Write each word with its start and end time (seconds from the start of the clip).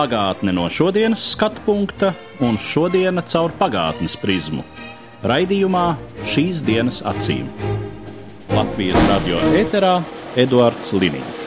Pagātne 0.00 0.54
no 0.56 0.62
šodienas 0.72 1.20
skatu 1.34 1.60
punkta 1.66 2.14
un 2.40 2.54
šodienas 2.56 3.26
caur 3.34 3.52
pagātnes 3.58 4.14
prizmu. 4.16 4.62
Raidījumā 5.28 5.82
šīs 6.24 6.62
dienas 6.64 7.02
acīm. 7.04 7.50
Latvijas 8.48 8.96
radio 9.10 9.42
eterā 9.60 9.98
Eduards 10.40 10.94
Liniņš. 10.96 11.42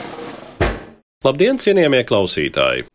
Labdien, 1.25 1.57
cienījamie 1.57 2.03
klausītāji! 2.05 2.85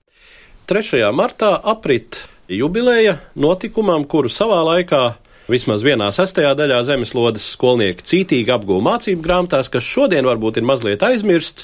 3. 0.70 1.02
martā 1.10 1.50
aprit 1.58 2.20
jubileja 2.46 3.16
notikumam, 3.34 4.06
kuru 4.06 4.30
savā 4.30 4.60
laikā 4.62 5.02
vismaz 5.48 5.80
vienā 5.86 6.08
sestajā 6.14 6.52
daļā 6.58 6.78
zemeslodes 6.86 7.44
skolnieki 7.54 8.06
cītīgi 8.10 8.50
apgūta 8.54 8.86
mācību 8.88 9.20
grāmatās, 9.24 9.66
kas 9.72 9.84
šodien 9.86 10.24
varbūt 10.28 10.54
ir 10.60 10.64
mazliet 10.68 11.00
aizmirsts, 11.06 11.62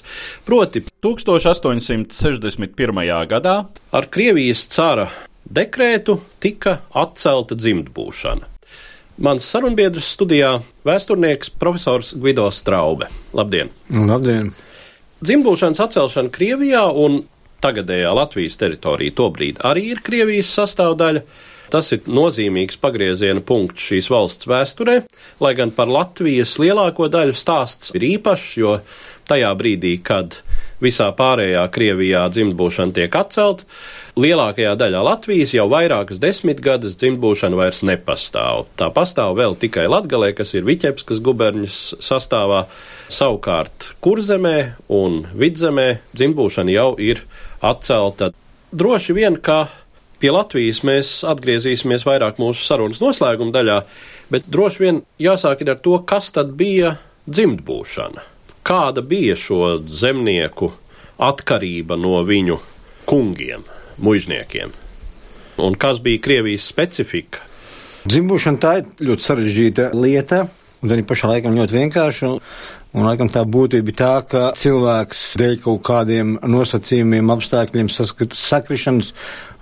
proti 0.48 0.78
1861. 1.04 3.00
gadā 3.30 3.56
ar 3.92 4.04
Krievijas 4.10 4.62
cara 4.72 5.06
dekrētu 5.44 6.12
tika 6.40 6.72
atcelta 6.96 7.54
dzimtbūšana. 7.58 8.44
Mans 9.22 9.44
sarunbiedrs 9.46 10.08
studijā- 10.16 10.56
vēsturnieks 10.88 11.52
profesors 11.58 12.14
Gvido 12.18 12.48
Straube. 12.50 13.06
Labdien! 13.32 13.68
Labdien! 13.90 14.50
Dzimtbūšanas 15.22 15.80
atcelšana 15.80 16.30
Krievijā 16.34 16.82
un 16.90 17.22
tagadējā 17.62 18.14
Latvijas 18.14 18.56
teritorija 18.60 19.12
tobrīd 19.12 19.62
arī 19.64 19.90
ir 19.94 20.02
Krievijas 20.04 20.50
sastāvdaļa. 20.58 21.22
Tas 21.72 21.90
ir 21.96 22.04
nozīmīgs 22.10 22.78
pagrieziena 22.82 23.42
punkts 23.44 23.88
šīs 23.88 24.10
valsts 24.12 24.48
vēsturē, 24.50 25.00
lai 25.40 25.54
gan 25.58 25.72
par 25.74 25.90
Latvijas 25.90 26.58
lielāko 26.60 27.08
daļu 27.12 27.36
stāsts 27.36 27.94
ir 27.96 28.04
īpašs, 28.14 28.50
jo 28.60 28.78
tajā 29.28 29.50
brīdī, 29.56 29.96
kad 30.04 30.36
visā 30.84 31.08
pārējā 31.16 31.62
Krievijā 31.72 32.24
dzimtbūšana 32.32 32.94
tiek 32.96 33.16
atcelta, 33.16 33.64
lielākajā 34.20 34.74
daļā 34.80 35.00
Latvijas 35.06 35.54
jau 35.56 35.66
vairākas 35.72 36.20
desmitgades 36.22 36.98
dzimtbūšana 37.00 37.58
vairs 37.58 37.82
nepastāv. 37.88 38.66
Tā 38.78 38.90
pastāv 38.94 39.36
vēl 39.38 39.56
tikai 39.60 39.86
Latgalē, 39.90 40.34
kas 40.36 40.54
ir 40.54 40.66
Viķepskas 40.68 41.22
guberņas 41.24 41.80
sastāvā, 42.04 42.66
savukārt 43.08 43.94
Kurzemē 44.04 44.58
un 44.92 45.22
Vidzemē 45.32 45.88
dzimtbūšana 46.12 46.76
jau 46.76 46.90
ir 47.00 47.24
atcelta. 47.64 48.34
Droši 48.74 49.16
vien, 49.16 49.38
ka 49.38 49.64
pie 50.20 50.30
Latvijas 50.34 50.82
mēs 50.86 51.10
atgriezīsimies 51.28 52.06
vairāk 52.06 52.40
mūsu 52.42 52.66
sarunas 52.66 53.00
noslēguma 53.02 53.54
daļā, 53.54 53.80
bet 54.32 54.48
droši 54.50 54.84
vien 54.84 55.02
jāsāk 55.22 55.66
ar 55.66 55.80
to, 55.84 55.98
kas 56.06 56.30
tad 56.34 56.54
bija 56.58 56.96
dzimtbūšana. 57.26 58.24
Kāda 58.64 59.04
bija 59.04 59.36
šo 59.36 59.76
zemnieku 59.84 60.70
atkarība 61.20 61.98
no 62.00 62.22
viņu 62.24 62.58
kungiem, 63.08 63.66
mužniekiem? 64.00 64.72
Un 65.60 65.76
kas 65.78 66.00
bija 66.02 66.22
Krievijas 66.24 66.66
specifika? 66.66 67.44
Dzimbušana 68.04 68.60
tā 68.60 68.72
ir 68.80 68.88
ļoti 69.08 69.24
sarežģīta 69.24 69.90
lieta, 69.96 70.42
un 70.84 70.92
arī 70.92 71.04
pašā 71.08 71.30
laikā 71.30 71.52
ļoti 71.54 71.78
vienkārša. 71.78 72.32
Un, 72.94 73.02
laikam, 73.08 73.26
tā 73.26 73.42
būtība 73.42 73.90
ir 73.90 73.96
tā, 73.98 74.12
ka 74.22 74.40
cilvēks 74.54 75.22
dēļ 75.40 75.56
kaut 75.64 75.80
kādiem 75.88 76.36
nosacījumiem, 76.46 77.32
apstākļiem, 77.34 77.88
sakrišanas 77.90 79.08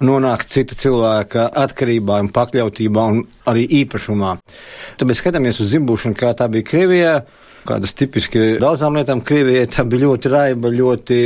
nonāk 0.04 0.44
cita 0.44 0.76
cilvēka 0.76 1.46
atkarībā 1.62 2.18
un 2.20 2.28
pakļautībā 2.34 3.06
un 3.14 3.22
arī 3.48 3.64
īpašumā. 3.80 4.34
Tad 5.00 5.08
mēs 5.08 5.22
skatāmies 5.24 5.62
uz 5.64 5.72
zimbūšanu, 5.72 6.18
kā 6.18 6.34
tā 6.36 6.50
bija 6.52 6.68
Krievijā. 6.68 7.14
Kādas 7.62 7.94
tipiski 7.94 8.58
daudzām 8.60 8.98
lietām 8.98 9.22
Krievijai 9.24 9.68
tā 9.70 9.86
bija 9.88 10.08
ļoti 10.10 10.30
raiba, 10.32 10.72
ļoti 10.74 11.18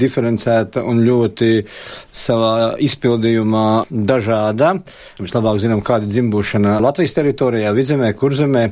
diferencēta 0.00 0.84
un 0.86 1.02
ļoti 1.04 1.50
savā 1.66 2.52
izpildījumā 2.86 3.66
dažāda. 3.90 4.76
Mēs 5.20 5.34
labāk 5.36 5.60
zinām, 5.60 5.84
kāda 5.84 6.08
ir 6.08 6.14
dzimbūšana 6.14 6.78
Latvijas 6.80 7.18
teritorijā, 7.18 7.74
vidzemē, 7.76 8.14
kurzemē. 8.16 8.70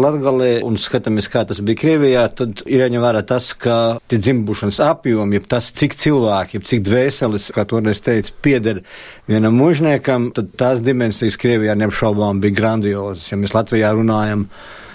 Latgalē 0.00 0.62
un 0.64 0.78
skatāmies, 0.80 1.28
kā 1.28 1.42
tas 1.48 1.60
bija 1.64 1.80
Krievijā, 1.82 2.24
tad 2.36 2.62
ir 2.64 2.84
jāņem 2.84 3.02
vērā 3.04 3.22
tas, 3.28 3.50
ka 3.52 3.76
tie 4.08 4.18
dzimbušanas 4.22 4.80
apjomi, 4.86 5.36
jeb 5.36 5.48
tas, 5.52 5.68
cik 5.76 5.96
cilvēki, 6.00 6.56
jeb 6.56 6.68
cik 6.70 6.84
dvēseles, 6.86 7.50
kā 7.52 7.66
toreiz 7.68 8.00
teica, 8.04 8.32
pieder 8.44 8.80
vienam 9.28 9.58
mužniekam, 9.60 10.30
tad 10.36 10.54
tās 10.60 10.80
dimensijas 10.84 11.36
Krievijā 11.40 11.76
neapšaubām 11.76 12.40
bija 12.40 12.56
grandiozas. 12.62 13.28
Ja 13.32 13.40
mēs 13.40 13.56
Latvijā 13.56 13.92
runājam 13.98 14.46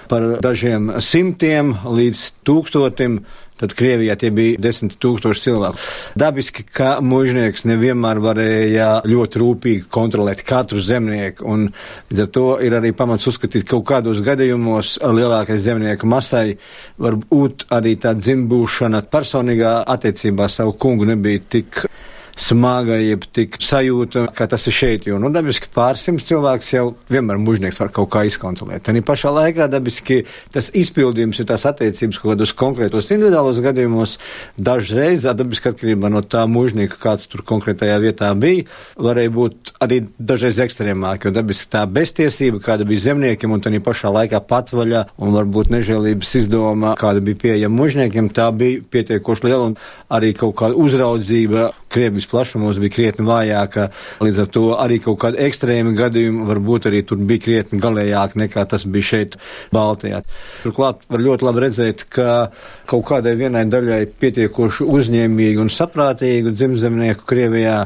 par 0.09 0.23
dažiem 0.43 0.95
simtiem 1.03 1.73
līdz 1.85 2.23
tūkstotim, 2.47 3.19
tad 3.57 3.73
Krievijā 3.77 4.15
tie 4.19 4.29
bija 4.33 4.59
desmit 4.61 4.97
tūkstoši 5.01 5.43
cilvēku. 5.47 5.81
Dabiski, 6.19 6.65
ka 6.65 6.97
mužnieks 7.01 7.65
nevienmēr 7.69 8.21
varēja 8.21 8.89
ļoti 9.09 9.41
rūpīgi 9.41 9.87
kontrolēt 9.93 10.43
katru 10.47 10.81
zemnieku, 10.83 11.45
un 11.47 11.67
līdz 12.11 12.23
ar 12.25 12.31
to 12.37 12.45
ir 12.65 12.77
arī 12.77 12.93
pamats 12.97 13.27
uzskatīt, 13.29 13.65
ka 13.65 13.75
kaut 13.77 13.87
kādos 13.91 14.21
gadījumos 14.25 14.97
lielākai 15.01 15.57
zemnieku 15.61 16.09
masai 16.09 16.57
var 17.01 17.17
būt 17.17 17.67
arī 17.73 17.97
tā 18.01 18.13
dzimbūšana 18.17 19.05
personīgā 19.11 19.79
attiecībā 19.95 20.49
savu 20.51 20.77
kungu 20.77 21.09
nebija 21.09 21.43
tik 21.57 21.87
smaga, 22.37 22.97
jeb 23.01 23.25
tik 23.33 23.57
sajūta, 23.63 24.27
ka 24.35 24.47
tas 24.49 24.67
ir 24.69 24.75
šeit. 24.75 25.07
Jo, 25.09 25.17
nu, 25.21 25.31
dabiski 25.33 25.69
pārsimt 25.73 26.23
cilvēks 26.25 26.69
jau 26.75 26.85
vienmēr 27.11 27.39
mužnieks 27.41 27.79
var 27.81 27.91
kaut 27.93 28.11
kā 28.13 28.23
izkontrolēt. 28.29 28.85
Tad 28.85 28.99
pašā 29.07 29.31
laikā 29.33 29.67
dabiski 29.71 30.21
tas 30.53 30.69
izpildījums 30.77 31.41
ir 31.41 31.47
tās 31.49 31.65
attiecības 31.69 32.19
kaut 32.21 32.33
kādos 32.33 32.53
konkrētos 32.57 33.09
individuālos 33.15 33.61
gadījumos. 33.65 34.17
Dažreiz, 34.57 35.25
dabiski 35.37 35.71
atkarībā 35.71 36.11
no 36.13 36.21
tā 36.21 36.45
mužnieka, 36.49 36.99
kāds 37.01 37.27
tur 37.31 37.43
konkrētajā 37.47 37.97
vietā 38.03 38.31
bija, 38.37 38.67
varēja 39.01 39.33
būt 39.33 39.73
arī 39.83 40.01
dažreiz 40.17 40.61
ekstrēmāk, 40.67 41.27
jo 41.27 41.33
dabiski 41.35 41.71
tā 41.73 41.83
beztiesība, 41.89 42.61
kāda 42.63 42.87
bija 42.87 43.07
zemniekiem 43.09 43.53
un 43.53 43.63
tā 43.63 43.73
pašā 43.83 44.11
laikā 44.13 44.41
patvaļa 44.47 45.03
un 45.17 45.33
varbūt 45.35 45.71
nežēlības 45.73 46.35
izdoma, 46.41 46.95
kāda 46.99 47.23
bija 47.25 47.41
pieejama 47.43 47.81
mužniekiem, 47.81 48.29
tā 48.33 48.49
bija 48.55 48.83
pietiekoši 48.93 49.47
liela 49.47 49.71
un 49.71 49.77
arī 50.13 50.33
kaut 50.37 50.55
kāda 50.61 50.77
uzraudzība 50.77 51.71
Krievijas 51.91 52.26
plašumos 52.31 52.79
bija 52.81 52.95
krietni 52.97 53.27
vājāka, 53.27 53.89
līdz 54.23 54.41
ar 54.43 54.51
to 54.53 54.65
arī 54.77 54.99
kaut 55.03 55.19
kādi 55.23 55.41
ekstrēmi 55.47 55.95
gadījumi 55.97 56.47
varbūt 56.47 56.89
arī 56.91 57.03
tur 57.07 57.21
bija 57.21 57.43
krietni 57.45 57.81
galējāki 57.83 58.43
nekā 58.43 58.65
tas 58.69 58.85
bija 58.87 59.09
šeit 59.11 59.37
Baltijā. 59.73 60.23
Turklāt 60.63 61.05
var 61.11 61.23
ļoti 61.23 61.47
labi 61.47 61.63
redzēt, 61.65 62.05
ka 62.13 62.49
kaut 62.87 63.05
kādai 63.09 63.35
vienai 63.39 63.65
daļai 63.69 64.01
pietiekoši 64.21 64.87
uzņēmīgi 64.97 65.61
un 65.61 65.71
saprātīgi 65.73 66.53
dzimzemnieku 66.55 67.27
Krievijā 67.27 67.77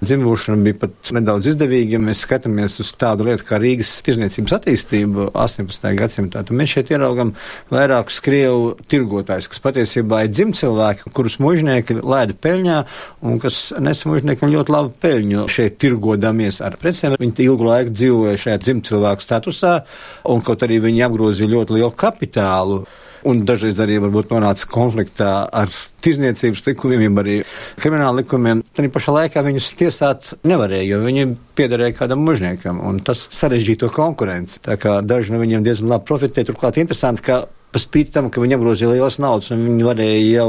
dzimbušana 0.00 0.62
bija 0.64 0.80
pat 0.84 1.12
nedaudz 1.16 1.50
izdevīga, 1.52 1.96
ja 1.96 2.02
mēs 2.02 2.22
skatāmies 2.24 2.78
uz 2.82 2.92
tādu 2.98 3.28
lietu 3.28 3.46
kā 3.48 3.60
Rīgas 3.60 3.92
tirzniecības 4.06 4.56
attīstību 4.58 5.30
18. 5.32 5.88
gadsimtā. 5.98 6.44
Tad 6.46 6.56
mēs 6.56 6.76
šeit 6.76 6.92
ieraugam 6.94 7.34
vairākus 7.72 8.20
Krievu 8.24 8.74
tirgotājus, 8.90 9.50
kas 9.52 9.62
patiesībā 9.64 10.24
ir 10.24 10.32
dzimcilvēki, 10.32 11.12
kurus 11.16 11.38
mužnieki 11.42 12.00
laida 12.02 12.36
peļņā 12.46 12.78
un 13.26 13.40
kas 13.42 13.60
nes 13.86 14.04
mužniekiem 14.08 14.52
ļoti 14.52 14.74
labu 14.74 14.92
peļņu 15.02 15.46
šeit 15.52 15.80
tirgodamies 15.82 16.60
ar 16.66 16.78
precēm. 16.80 17.16
Viņi 17.22 17.46
ilgu 17.46 17.70
laiku 17.70 17.94
dzīvoja 17.94 18.44
šajā 18.44 18.60
dzimcilvēku 18.66 19.24
statusā, 19.24 19.80
un 20.32 20.44
kaut 20.46 20.66
arī 20.66 20.80
viņi 20.84 21.04
apgrozīja 21.06 21.52
ļoti 21.54 21.78
lielu 21.78 21.92
kapitālu 21.96 22.84
un 23.26 23.42
dažreiz 23.46 23.78
arī 23.82 23.98
varbūt 24.02 24.30
nonāca 24.30 24.68
konfliktā 24.70 25.30
ar 25.50 25.72
tirzniecības 26.04 26.62
likumiem, 26.68 27.18
arī 27.22 27.36
krimināla 27.80 28.20
likumiem. 28.20 28.62
Tad 28.76 28.88
pašā 28.94 29.14
laikā 29.16 29.42
viņus 29.46 29.72
tiesāt 29.80 30.32
nevarēja, 30.46 30.86
jo 30.92 31.00
viņi 31.02 31.26
piederēja 31.58 31.96
kādam 31.98 32.22
mužniekam, 32.26 32.80
un 32.86 33.00
tas 33.06 33.26
sarežģīja 33.34 33.82
to 33.84 33.92
konkurenci. 33.94 34.60
Tā 34.66 34.78
kā 34.80 35.00
daži 35.02 35.34
no 35.34 35.42
viņiem 35.42 35.66
diezgan 35.66 35.96
labi 35.96 36.08
profitēja. 36.10 36.52
Turklāt 36.52 36.78
interesanti, 36.82 37.26
ka 37.26 37.42
pa 37.76 37.82
spīti 37.82 38.14
tam, 38.14 38.30
ka 38.32 38.40
viņi 38.40 38.56
apgrozīja 38.56 38.94
lielas 38.94 39.20
naudas, 39.20 39.52
un 39.52 39.66
viņi 39.66 39.84
varēja 39.84 40.20
jau 40.30 40.48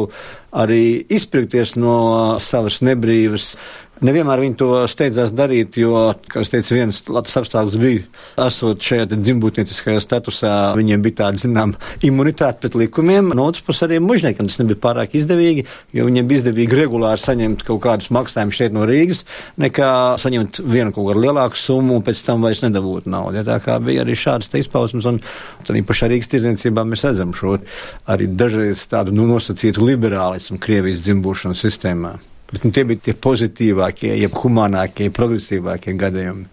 arī 0.63 0.83
izpirkties 1.11 1.75
no 1.75 1.97
savas 2.39 2.79
nebrīvas 2.85 3.55
Nevienmēr 4.05 4.43
viņi 4.43 4.55
to 4.59 4.67
steidzās 4.91 5.31
darīt, 5.33 5.79
jo, 5.81 6.11
kā 6.29 6.43
es 6.43 6.51
teicu, 6.53 6.75
viens 6.77 6.99
labs 7.09 7.33
apstākļus 7.39 7.77
bija, 7.81 8.03
esot 8.45 8.83
šajā 8.85 9.07
dzimbūtnieciskajā 9.09 10.03
statusā, 10.03 10.51
viņiem 10.77 11.01
bija 11.01 11.23
tāda, 11.23 11.41
zinām, 11.41 11.73
imunitāte 12.05 12.61
pret 12.61 12.77
likumiem. 12.77 13.31
No 13.33 13.47
otras 13.49 13.65
puses, 13.65 13.87
arī 13.87 13.97
mužniekiem 14.03 14.45
tas 14.45 14.59
nebija 14.61 14.83
pārāk 14.83 15.17
izdevīgi, 15.17 15.65
jo 15.97 16.05
viņiem 16.05 16.29
bija 16.29 16.43
izdevīgi 16.43 16.77
regulāri 16.77 17.23
saņemt 17.23 17.65
kaut 17.65 17.81
kādus 17.87 18.11
maksājumus 18.13 18.61
šeit 18.61 18.77
no 18.77 18.85
Rīgas, 18.85 19.25
nekā 19.65 19.89
saņemt 20.21 20.61
vienu 20.61 20.93
kaut 20.93 21.09
kādu 21.09 21.25
lielāku 21.25 21.57
summu 21.57 21.97
un 21.97 22.05
pēc 22.05 22.21
tam 22.29 22.45
vairs 22.45 22.61
nedabūt 22.67 23.09
naudu. 23.09 23.41
Ja, 23.41 23.47
tā 23.49 23.57
kā 23.65 23.81
bija 23.81 24.05
arī 24.05 24.13
šādas 24.13 24.53
izpausmes, 24.61 25.09
un 25.09 25.21
arī 25.65 25.81
pašā 25.81 26.13
Rīgas 26.13 26.29
tirdzniecībā 26.35 26.85
mēs 26.85 27.09
redzam 27.09 27.33
šo 27.33 27.57
arī 28.05 28.29
dažreiz 28.29 28.85
tādu 28.91 29.17
nu, 29.17 29.25
nosacītu 29.33 29.89
liberālismu 29.89 30.61
Krievijas 30.61 31.07
dzimbūšanas 31.07 31.65
sistēmā. 31.65 32.17
Bet 32.47 32.63
nu, 32.63 32.71
tie 32.71 32.85
bija 32.87 33.01
tie 33.09 33.13
pozitīvākie, 33.19 34.13
jeb 34.21 34.35
humānākie, 34.39 35.09
progresīvākie 35.11 35.97
gadījumi. 35.99 36.45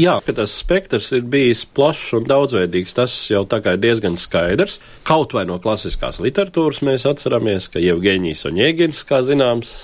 Jā, 0.00 0.14
ka 0.24 0.32
tas 0.38 0.54
spektrs 0.62 1.10
ir 1.12 1.26
bijis 1.28 1.66
plašs 1.76 2.14
un 2.16 2.28
daudzveidīgs, 2.30 2.94
tas 2.96 3.16
jau 3.28 3.42
tā 3.44 3.58
kā 3.60 3.74
ir 3.76 3.82
diezgan 3.82 4.16
skaidrs. 4.16 4.78
Kaut 5.04 5.36
vai 5.36 5.44
no 5.48 5.58
klasiskās 5.60 6.22
literatūras 6.24 6.80
mēs 6.88 7.04
atceramies, 7.10 7.68
ka 7.68 7.82
Jevgeņijs 7.84 8.46
un 8.48 8.62
Jēgins, 8.62 9.02
kā 9.08 9.20
zināms, 9.26 9.74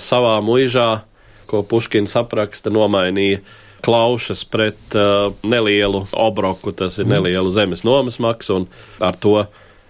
savā 0.00 0.38
mūžā, 0.44 0.88
ko 1.52 1.60
Puškins 1.68 2.16
apraksta, 2.16 2.72
nomainīja 2.72 3.42
klaušas 3.84 4.46
pret 4.48 4.96
uh, 4.96 5.36
nelielu 5.44 6.06
obroku, 6.16 6.72
tas 6.72 6.96
ir 6.96 7.10
nelielu 7.10 7.52
zemes 7.52 7.84
nomas 7.84 8.16
maksu, 8.24 8.62
un 8.62 9.04
ar 9.04 9.20
to 9.20 9.36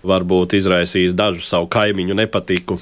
varbūt 0.02 0.58
izraisījis 0.58 1.14
dažu 1.14 1.46
savu 1.46 1.70
kaimiņu 1.70 2.18
nepatiku. 2.18 2.80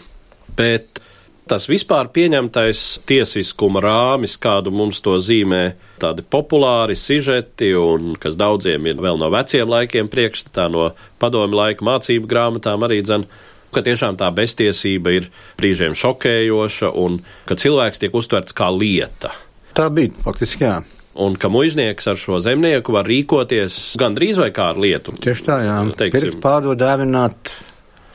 Bet 0.56 1.01
tas 1.50 1.66
vispār 1.68 2.08
pieņemtais 2.14 2.82
tiesiskuma 3.08 3.82
rāmis, 3.82 4.36
kādu 4.40 4.72
mums 4.74 5.02
to 5.04 5.16
zīmē 5.20 5.62
tādi 6.02 6.24
populāri 6.24 6.96
sižeti, 6.98 7.72
un 7.78 8.14
kas 8.20 8.38
daudziem 8.40 8.86
ir 8.90 9.02
vēl 9.02 9.20
no 9.20 9.30
veciem 9.32 9.70
laikiem 9.70 10.10
priekšstatā, 10.12 10.68
no 10.72 10.92
padomi 11.22 11.58
laika 11.58 11.86
mācību 11.86 12.30
grāmatām 12.30 12.86
arī 12.86 13.02
dzen, 13.04 13.26
ka 13.72 13.82
tiešām 13.84 14.18
tā 14.20 14.28
beztiesība 14.34 15.16
ir 15.16 15.30
brīžiem 15.60 15.96
šokējoša, 15.98 16.92
un 17.02 17.22
ka 17.48 17.56
cilvēks 17.58 18.02
tiek 18.02 18.16
uztverts 18.16 18.56
kā 18.56 18.68
lieta. 18.74 19.32
Tā 19.76 19.88
bija 19.92 20.12
faktiski, 20.24 20.66
jā. 20.68 20.80
Un 21.22 21.36
ka 21.36 21.50
muiznieks 21.52 22.06
ar 22.08 22.16
šo 22.16 22.38
zemnieku 22.40 22.94
var 22.94 23.08
rīkoties 23.08 23.98
gandrīz 24.00 24.38
vai 24.40 24.48
kā 24.54 24.70
ar 24.72 24.80
lietu. 24.80 25.12
Tieši 25.20 25.44
tā, 25.44 25.58
jā. 25.66 25.76
Teiksim, 25.96 26.30
Pirkt, 26.30 26.40
pārdot, 26.44 26.78
dāvināt, 26.80 27.52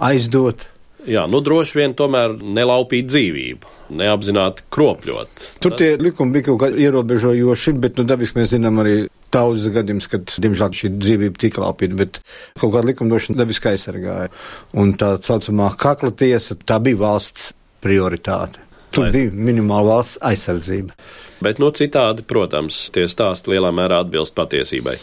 aizdot. 0.02 0.66
Jā, 1.07 1.24
nu 1.31 1.39
droši 1.39 1.77
vien 1.80 1.94
tomēr 1.95 2.33
nelaupīt 2.36 3.07
dzīvību, 3.07 3.69
neapzināti 3.95 4.65
kropļot. 4.75 5.45
Tur 5.63 5.75
tie 5.80 5.94
likumi 6.01 6.36
bija 6.36 6.50
kaut 6.50 6.59
kā 6.65 6.69
ierobežojoši, 6.83 7.74
bet, 7.80 8.00
nu, 8.00 8.04
dabiski 8.09 8.42
mēs 8.42 8.51
zinām 8.51 8.81
arī 8.83 8.98
daudz 9.33 9.69
gadījumus, 9.71 10.09
kad, 10.12 10.33
diemžēl, 10.44 10.75
šī 10.75 10.92
dzīvība 10.98 11.39
tika 11.44 11.63
laupīta, 11.63 12.00
bet 12.00 12.19
kaut 12.59 12.74
kāda 12.74 12.89
likumdošana 12.92 13.39
dabiski 13.39 13.71
aizsargāja. 13.71 14.27
Un 14.75 14.92
tā 15.00 15.13
saucamā 15.24 15.69
kakla 15.80 16.12
tiesa, 16.12 16.59
tā 16.68 16.81
bija 16.83 17.00
valsts 17.06 17.54
prioritāte. 17.83 18.63
Tur 18.92 19.07
bija 19.13 19.31
minimāla 19.31 19.98
valsts 19.98 20.19
aizsardzība. 20.27 20.95
Bet, 21.44 21.60
nu, 21.62 21.69
citādi, 21.75 22.24
protams, 22.25 22.88
tie 22.94 23.06
stāsti 23.10 23.54
lielā 23.54 23.69
mērā 23.75 24.01
atbilst 24.01 24.34
patiesībai. 24.38 24.95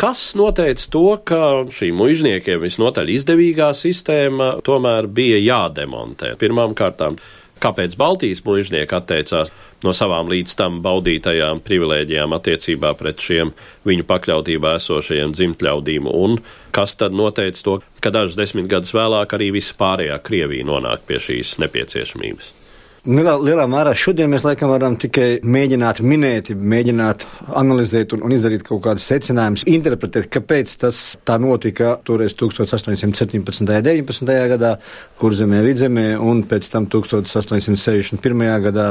Kas 0.00 0.32
noteica 0.38 0.88
to, 0.92 1.04
ka 1.28 1.42
šī 1.68 1.90
mužniekiem 1.96 2.62
visnotaļ 2.62 3.12
izdevīgā 3.12 3.68
sistēma 3.76 4.54
tomēr 4.64 5.10
bija 5.12 5.40
jādemontē? 5.42 6.32
Pirmām 6.40 6.72
kārtām, 6.78 7.18
kāpēc 7.62 7.94
Baltijas 8.00 8.40
mužnieki 8.46 8.96
atteicās 8.96 9.52
no 9.84 9.92
savām 9.96 10.30
līdz 10.32 10.56
tam 10.58 10.80
baudītajām 10.84 11.60
privilēģijām 11.66 12.34
attiecībā 12.38 12.94
pret 12.98 13.22
šiem 13.22 13.52
viņu 13.88 14.08
pakļautībā 14.08 14.76
esošajiem 14.80 15.36
dzimtļaudīm, 15.36 16.08
un 16.08 16.40
kas 16.74 16.96
tad 16.98 17.12
noteica 17.16 17.66
to, 17.68 17.78
ka 18.00 18.14
dažus 18.14 18.38
desmit 18.40 18.70
gadus 18.72 18.94
vēlāk 18.96 19.36
arī 19.36 19.52
viss 19.58 19.76
pārējā 19.78 20.18
Krievija 20.24 20.66
nonāk 20.72 21.06
pie 21.06 21.20
šīs 21.22 21.58
nepieciešamības? 21.62 22.61
Lielā, 23.02 23.32
lielā 23.34 23.64
mērā 23.66 23.96
šodien 23.98 24.28
mēs 24.30 24.44
laikam 24.46 24.70
varam 24.70 24.94
tikai 24.94 25.40
mēģināt 25.42 25.98
minēt, 26.06 26.52
mēģināt 26.54 27.24
analizēt 27.58 28.12
un, 28.14 28.20
un 28.28 28.34
izdarīt 28.36 28.62
kaut 28.62 28.78
kādus 28.84 29.08
secinājumus, 29.10 29.64
interpretēt, 29.66 30.28
kāpēc 30.30 30.74
tas 30.84 31.00
tā 31.26 31.34
notika 31.42 31.96
toreiz 32.06 32.36
1817. 32.38 33.42
un 33.42 33.72
19. 33.72 34.30
gadā, 34.52 34.70
kur 35.18 35.34
zemē 35.34 35.64
vidzemē, 35.66 36.04
un 36.22 36.44
pēc 36.46 36.68
tam 36.70 36.86
1861. 36.94 38.46
gadā 38.68 38.86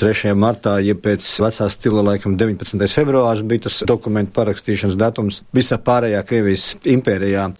3. 0.00 0.32
martā, 0.32 0.78
ja 0.80 0.96
pēc 0.96 1.28
vecā 1.44 1.68
stila 1.76 2.06
laikam 2.08 2.38
19. 2.40 2.88
februārs 2.88 3.44
bija 3.44 3.66
tas 3.68 3.82
dokumentu 3.84 4.32
parakstīšanas 4.40 4.96
datums 4.96 5.42
visā 5.52 5.76
pārējā 5.76 6.24
Krievijas 6.24 6.70
impērijā. 6.88 7.50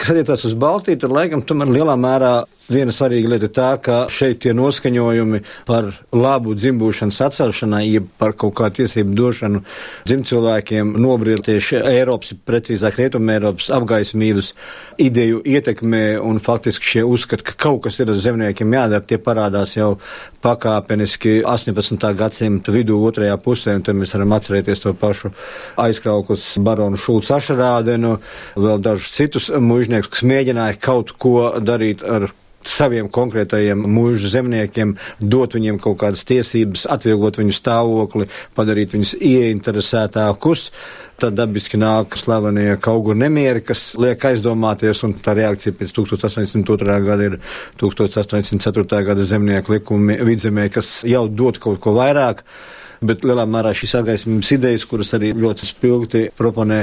Kas 0.00 0.16
attiecās 0.16 0.48
uz 0.48 0.56
Baltiju, 0.56 1.04
tad 1.04 1.12
laikam 1.12 1.44
tomēr 1.44 1.76
lielā 1.76 2.00
mērā 2.00 2.34
Viena 2.70 2.92
svarīga 2.94 3.32
lieta 3.32 3.48
ir 3.48 3.52
tā, 3.56 3.70
ka 3.82 3.96
šeit 4.12 4.38
tie 4.44 4.52
noskaņojumi 4.54 5.41
par 5.68 5.90
labu 6.12 6.54
dzimbūšanas 6.58 7.20
atcelšanai, 7.26 7.84
jeb 7.88 8.08
par 8.18 8.36
kaut 8.38 8.54
kā 8.58 8.70
tiesību 8.74 9.14
došanu 9.18 9.62
dzimcilvēkiem 10.08 10.94
nobried 11.02 11.44
tieši 11.46 11.80
Eiropas, 11.92 12.34
precīzāk 12.46 12.98
Rietuma 13.00 13.36
Eiropas 13.36 13.70
apgaismības 13.74 14.52
ideju 15.02 15.42
ietekmē 15.44 16.04
un 16.22 16.40
faktiski 16.42 16.94
šie 16.94 17.04
uzskati, 17.08 17.46
ka 17.46 17.56
kaut 17.66 17.82
kas 17.86 18.00
ir 18.02 18.12
zemniekiem 18.12 18.76
jādara, 18.76 19.04
tie 19.06 19.18
parādās 19.22 19.76
jau 19.76 19.94
pakāpeniski 20.42 21.40
18. 21.46 22.08
gadsimta 22.18 22.74
vidū 22.74 22.98
otrajā 23.06 23.38
pusē, 23.42 23.76
un 23.78 23.86
tad 23.86 23.98
mēs 23.98 24.14
varam 24.16 24.36
atcerēties 24.36 24.84
to 24.84 24.94
pašu 24.98 25.32
aizkrauklis 25.80 26.46
baronu 26.64 27.00
Šulcu 27.00 27.36
Ašarādenu, 27.38 28.16
vēl 28.58 28.82
dažus 28.82 29.14
citus 29.16 29.50
mužniekus, 29.52 30.10
kas 30.12 30.26
mēģināja 30.28 30.80
kaut 30.82 31.14
ko 31.18 31.52
darīt 31.62 32.02
ar 32.02 32.30
saviem 32.68 33.08
konkrētajiem 33.12 33.86
mūža 33.90 34.32
zemniekiem, 34.36 34.96
dot 35.20 35.56
viņiem 35.56 35.78
kaut 35.82 36.00
kādas 36.02 36.24
tiesības, 36.28 36.86
atvieglot 36.92 37.40
viņu 37.40 37.56
stāvokli, 37.56 38.28
padarīt 38.56 38.96
viņus 38.96 39.16
ieinteresētākus. 39.20 40.68
Tad 41.22 41.36
dabiski 41.38 41.78
nāk 41.78 42.16
slavenie 42.18 42.74
kaugu 42.82 43.14
nemieri, 43.14 43.62
kas 43.62 43.92
liek 44.00 44.24
aizdomāties, 44.32 45.04
un 45.06 45.14
tā 45.22 45.36
reakcija 45.38 45.76
pēc 45.78 45.94
1802. 46.00 47.00
gada 47.06 47.28
ir 47.30 47.38
1804. 47.78 49.02
gada 49.06 49.26
zemnieku 49.26 49.76
likumi 49.76 50.18
vidzemē, 50.24 50.66
kas 50.72 51.02
jau 51.06 51.28
dod 51.30 51.60
kaut 51.62 51.82
ko 51.82 51.94
vairāk 52.00 52.42
bet 53.02 53.26
lielā 53.26 53.46
mērā 53.48 53.74
šīs 53.76 53.96
apgaismības 54.00 54.54
idejas, 54.56 54.86
kuras 54.88 55.12
arī 55.18 55.32
ļoti 55.36 55.68
spilgti 55.68 56.24
proponē 56.38 56.80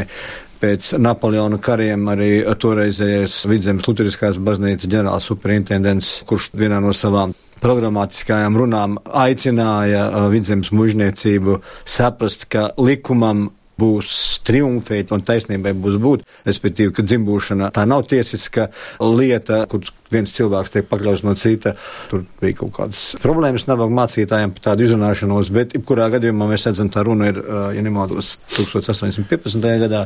pēc 0.59 0.93
Napoleona 0.99 1.59
kariem 1.63 2.07
arī 2.11 2.31
toreizējais 2.59 3.41
Vidzemes 3.47 3.87
Lutheriskās 3.87 4.39
baznīcas 4.43 4.89
ģenerāls 4.91 5.29
superintendents, 5.31 6.17
kurš 6.27 6.51
vienā 6.59 6.81
no 6.83 6.91
savām 6.95 7.35
programmatiskajām 7.59 8.57
runām 8.59 8.97
aicināja 9.03 10.05
uh, 10.07 10.27
vidzemes 10.31 10.71
mužniecību 10.75 11.59
saprast, 11.87 12.47
ka 12.51 12.69
likumam 12.79 13.49
būs 13.79 14.11
triumfēt 14.47 15.13
un 15.15 15.23
taisnībai 15.25 15.75
būs 15.77 15.99
būt, 16.01 16.25
respektīvi, 16.47 16.93
ka 16.95 17.05
dzimbūšana 17.05 17.71
tā 17.75 17.85
nav 17.89 18.05
tiesiska 18.09 18.69
lieta, 18.99 19.63
kur 19.69 19.85
viens 20.09 20.33
cilvēks 20.33 20.73
tiek 20.73 20.87
pakļauts 20.89 21.23
no 21.25 21.35
cita. 21.37 21.75
Tur 22.09 22.23
bija 22.41 22.57
kaut 22.63 22.73
kādas 22.77 23.01
problēmas 23.21 23.67
nabaga 23.69 23.93
mācītājiem 23.99 24.55
par 24.55 24.65
tādu 24.71 24.87
izrunāšanos, 24.87 25.51
bet 25.53 25.75
jebkurā 25.77 26.09
gadījumā 26.15 26.49
mēs 26.49 26.65
redzam, 26.69 26.89
tā 26.93 27.03
runa 27.05 27.29
ir, 27.29 27.39
ja 27.75 27.83
nemaldos, 27.85 28.35
1815. 28.55 29.69
gadā 29.83 30.05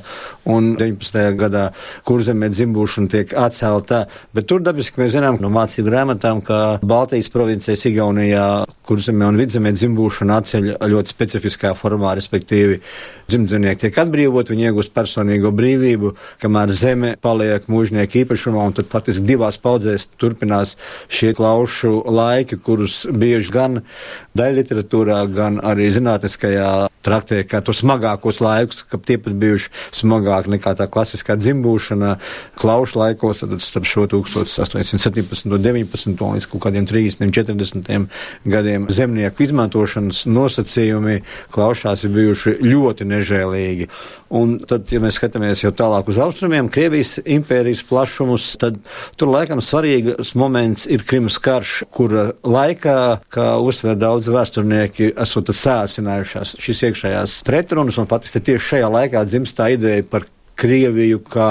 un 0.51 0.73
19. 0.79 1.23
gadā, 1.39 1.69
kur 2.07 2.23
zemē 2.25 2.51
dzimbūšana 2.53 3.13
tiek 3.13 3.35
atcelta, 3.39 4.03
bet 4.35 4.49
tur 4.51 4.63
dabiski 4.65 5.01
mēs 5.01 5.15
zinām 5.15 5.39
no 5.43 5.51
mācību 5.53 5.87
grāmatām, 5.89 6.43
ka 6.43 6.61
Baltijas 6.83 7.31
provincēs 7.33 7.87
Igaunijā, 7.89 8.47
kur 8.83 8.99
zemē 8.99 9.31
un 9.31 9.39
vidzemē 9.39 9.71
dzimbūšana 9.77 10.41
atceļ 10.43 10.71
ļoti 10.91 11.15
specifiskā 11.15 11.71
formā, 11.79 12.17
respektīvi 12.19 12.81
dzimdzinieki 13.63 13.81
tiek 13.87 13.97
atbrīvot, 14.03 14.49
viņi 14.51 14.65
iegūst 14.67 14.93
personīgo 14.93 15.51
brīvību, 15.55 16.13
kamēr 16.41 16.71
zeme 16.71 17.13
paliek 17.21 17.65
mūžnieku 17.71 18.23
īpašumā, 18.23 18.65
un 18.67 18.75
tad 18.75 18.89
faktiski 18.91 19.23
divās 19.23 19.57
paudzēs 19.57 20.09
turpinās 20.19 20.75
šie 21.07 21.33
klaušu 21.37 22.03
laiki, 22.11 22.59
kurus 22.59 23.05
bieži 23.07 23.51
gan 23.53 23.81
daļliteratūrā, 24.35 25.23
gan 25.31 25.61
arī 25.63 25.89
zinātniskajā 25.93 26.89
traktē 27.03 27.43
kā 27.47 27.61
tos 27.63 27.81
smagākos 27.83 28.39
laikus, 28.43 28.83
ka 28.87 28.97
tie 28.97 29.17
pat 29.19 29.35
bijuši 29.39 29.71
smagāki 29.95 30.53
nekā 30.55 30.75
tā 30.79 30.87
klasiskā 30.91 31.35
dzimbūšana 31.39 32.17
klaušu 32.59 32.99
laikos, 32.99 33.43
tad 33.43 33.63
starp 33.63 33.87
šo 33.87 34.07
1817. 34.11 35.47
un 35.51 35.63
19. 35.63 36.23
līdz 36.35 36.49
kaut 36.51 36.65
kādiem 36.67 36.87
30. 36.87 37.31
40. 37.31 38.07
gadiem 38.47 38.87
zemnieku 38.91 39.43
izmantošanas 39.47 40.23
nosacījumi 40.31 41.21
klaušās 41.53 42.07
ir 42.07 42.15
bijuši 42.15 42.57
ļoti 42.63 43.07
nežēlīgi 43.11 43.52
nežēlīgi. 43.53 43.89
Un 44.33 44.57
tad, 44.57 44.87
ja 44.91 44.99
mēs 45.03 45.19
skatāmies 45.19 45.63
jau 45.63 45.71
tālāk 45.75 46.09
uz 46.09 46.17
austrumiem, 46.21 46.69
Krievijas 46.73 47.19
impērijas 47.21 47.83
plašumus, 47.85 48.57
tad 48.61 48.79
tur 49.17 49.29
laikam 49.29 49.61
svarīgs 49.61 50.33
moments 50.35 50.87
ir 50.87 51.05
Krimas 51.05 51.37
karš, 51.37 51.83
kura 51.93 52.31
laikā, 52.43 53.21
kā 53.29 53.49
uzsver 53.61 53.97
daudz 53.99 54.29
vēsturnieki, 54.33 55.13
esot 55.21 55.53
sāsinājušās 55.53 56.57
šīs 56.59 56.85
iekšējās 56.89 57.41
pretrunas, 57.45 57.99
un 58.01 58.09
faktiski 58.09 58.41
tieši 58.41 58.69
šajā 58.73 58.93
laikā 58.97 59.25
dzimst 59.27 59.57
tā 59.57 59.73
ideja 59.75 60.03
par 60.09 60.25
Krieviju 60.59 61.19
kā 61.25 61.49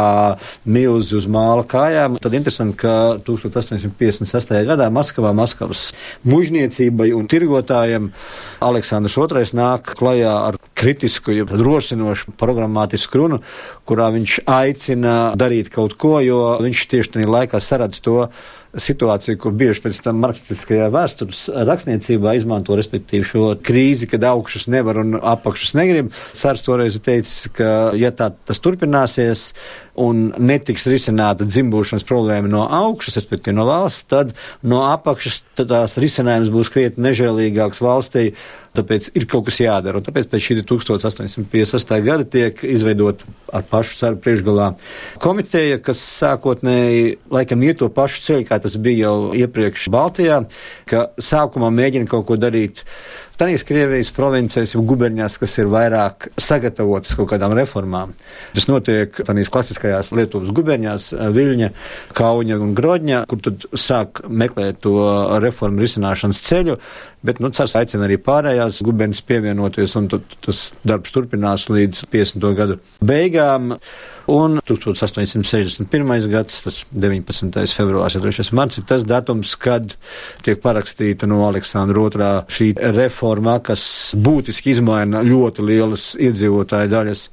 milzi 0.64 1.16
uz 1.18 1.26
māla 1.30 1.64
kājām. 1.68 2.18
Tad 2.22 2.36
interesanti, 2.38 2.76
ka 2.84 3.18
1856. 3.26 4.54
gadā 4.68 4.88
Maskavā, 4.94 5.32
Maskavas 5.36 5.90
mužniecībai 6.28 7.10
un 7.16 7.28
tirgotājiem 7.30 8.10
Aleksandrs 8.62 9.18
II 9.18 9.58
nāk 9.58 9.94
klajā 9.98 10.32
ar 10.48 10.58
kritisku, 10.78 11.34
ja 11.34 11.46
rosinošu 11.46 12.36
programmatisku 12.38 13.20
runu, 13.20 13.42
kurā 13.88 14.08
viņš 14.14 14.40
aicina 14.50 15.16
darīt 15.38 15.70
kaut 15.74 15.98
ko, 16.00 16.16
jo 16.24 16.40
viņš 16.62 16.88
tieši 16.94 17.16
tajā 17.18 17.30
laikā 17.36 17.60
saredz 17.62 18.02
to, 18.02 18.26
situāciju, 18.72 19.36
ko 19.40 19.52
bieži 19.56 19.82
pēc 19.84 20.00
tam 20.04 20.20
marksistiskajā 20.24 20.88
vēstures 20.92 21.44
rakstniecībā 21.68 22.34
izmanto, 22.38 22.76
respektīvi 22.78 23.26
šo 23.28 23.44
krīzi, 23.60 24.08
kad 24.10 24.24
augšas 24.30 24.68
nevar 24.72 25.02
un 25.02 25.18
apakšas 25.18 25.74
negrib. 25.76 26.12
Cārs 26.38 26.64
toreiz 26.64 26.96
teica, 27.04 27.52
ka 27.58 27.70
ja 27.98 28.12
tā 28.16 28.30
tas 28.32 28.62
turpināsies 28.64 29.50
un 30.00 30.30
netiks 30.40 30.88
risināta 30.88 31.44
dzimbūšanas 31.44 32.06
problēma 32.08 32.48
no 32.48 32.64
augšas, 32.64 33.18
respektīvi 33.20 33.58
no 33.58 33.68
valsts, 33.68 34.08
tad 34.08 34.32
no 34.64 34.86
apakšas 34.88 35.42
tad 35.58 35.68
tās 35.74 35.98
risinājums 36.00 36.52
būs 36.54 36.72
krietni 36.72 37.10
nežēlīgāks 37.10 37.84
valstī 37.84 38.30
Tāpēc 38.72 39.10
ir 39.18 39.26
kaut 39.28 39.44
kas 39.50 39.58
jādara. 39.60 40.00
Un 40.00 40.04
tāpēc 40.06 40.30
pēc 40.32 40.44
šī 40.46 40.54
1858. 40.64 41.98
gada 42.06 42.24
tiek 42.24 42.62
izveidota 42.64 43.28
ar 43.52 43.66
pašu 43.68 43.98
ceru 43.98 44.16
priekšgalā 44.24 44.70
komiteja, 45.20 45.76
kas 45.84 46.00
sākotnēji 46.22 47.18
laikam 47.32 47.66
iet 47.66 47.82
to 47.82 47.90
pašu 47.92 48.22
ceļu, 48.24 48.46
kā 48.48 48.56
tas 48.62 48.78
bija 48.82 49.08
jau 49.08 49.32
iepriekš 49.36 49.88
Baltijā, 49.92 50.42
ka 50.90 51.08
sākumā 51.20 51.72
mēģina 51.74 52.10
kaut 52.10 52.28
ko 52.30 52.38
darīt 52.40 52.84
Tanīs 53.42 53.64
Krievijas 53.66 54.12
provincēs, 54.14 54.74
jau 54.76 54.82
guberņās, 54.86 55.34
kas 55.40 55.56
ir 55.58 55.70
vairāk 55.72 56.28
sagatavotas 56.38 57.16
kaut 57.18 57.30
kādām 57.32 57.56
reformām. 57.58 58.12
Tas 58.54 58.68
notiek 58.70 59.16
tanīs 59.26 59.50
klasiskajās 59.50 60.12
Lietuvas 60.14 60.52
guberņās, 60.54 61.08
Viļņa, 61.34 61.70
Kauņa 62.14 62.60
un 62.62 62.76
Grodņa, 62.78 63.24
kur 63.30 63.42
tad 63.42 63.66
sāk 63.72 64.22
meklēt 64.28 64.82
to 64.84 64.94
reformu 65.42 65.82
risināšanas 65.82 66.44
ceļu, 66.44 66.78
bet, 67.26 67.42
nu, 67.42 67.50
cars 67.56 67.74
aicina 67.80 68.06
arī 68.06 68.20
pārējās 68.22 68.78
guberņas 68.86 69.24
pievienoties, 69.26 69.96
un 69.98 70.10
tad 70.12 70.38
tas 70.44 70.64
darbs 70.86 71.14
turpinās 71.14 71.66
līdz 71.72 72.04
50. 72.12 72.50
gadu 72.58 72.78
beigām. 73.02 73.74
Un 74.30 74.60
1861. 74.62 76.28
gads, 76.30 76.60
tas 76.62 76.78
19. 76.94 77.74
februārs, 77.74 78.14
3. 78.22 78.52
marts 78.54 78.78
ir 78.78 78.86
tas 78.86 79.02
datums, 79.08 79.56
kad 79.58 79.96
tiek 80.46 80.60
parakstīta 80.62 81.26
no 81.26 81.42
Aleksandra 81.48 82.04
II 82.06 82.28
šī 82.52 82.68
reforma, 82.94 83.58
kas 83.64 83.84
būtiski 84.14 84.76
izmaina 84.76 85.24
ļoti 85.26 85.66
lielas 85.66 86.12
iedzīvotāju 86.22 86.92
daļas 86.92 87.24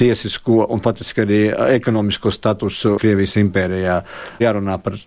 tiesisko 0.00 0.66
un 0.72 0.82
faktiski 0.82 1.22
arī 1.22 1.42
ekonomisko 1.78 2.32
statusu 2.34 2.96
Krievijas 3.02 3.36
impērijā. 3.42 4.00
Jārunā 4.42 4.78
par 4.82 4.98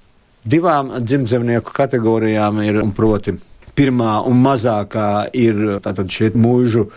divām 0.46 0.94
dzimtzemnieku 1.02 1.76
kategorijām 1.76 2.64
ir, 2.64 2.80
un 2.84 2.94
proti, 2.96 3.36
pirmā 3.76 4.22
un 4.30 4.40
mazākā 4.46 5.10
ir 5.36 5.82
tātad 5.84 6.08
šie 6.12 6.32
mūžu 6.38 6.88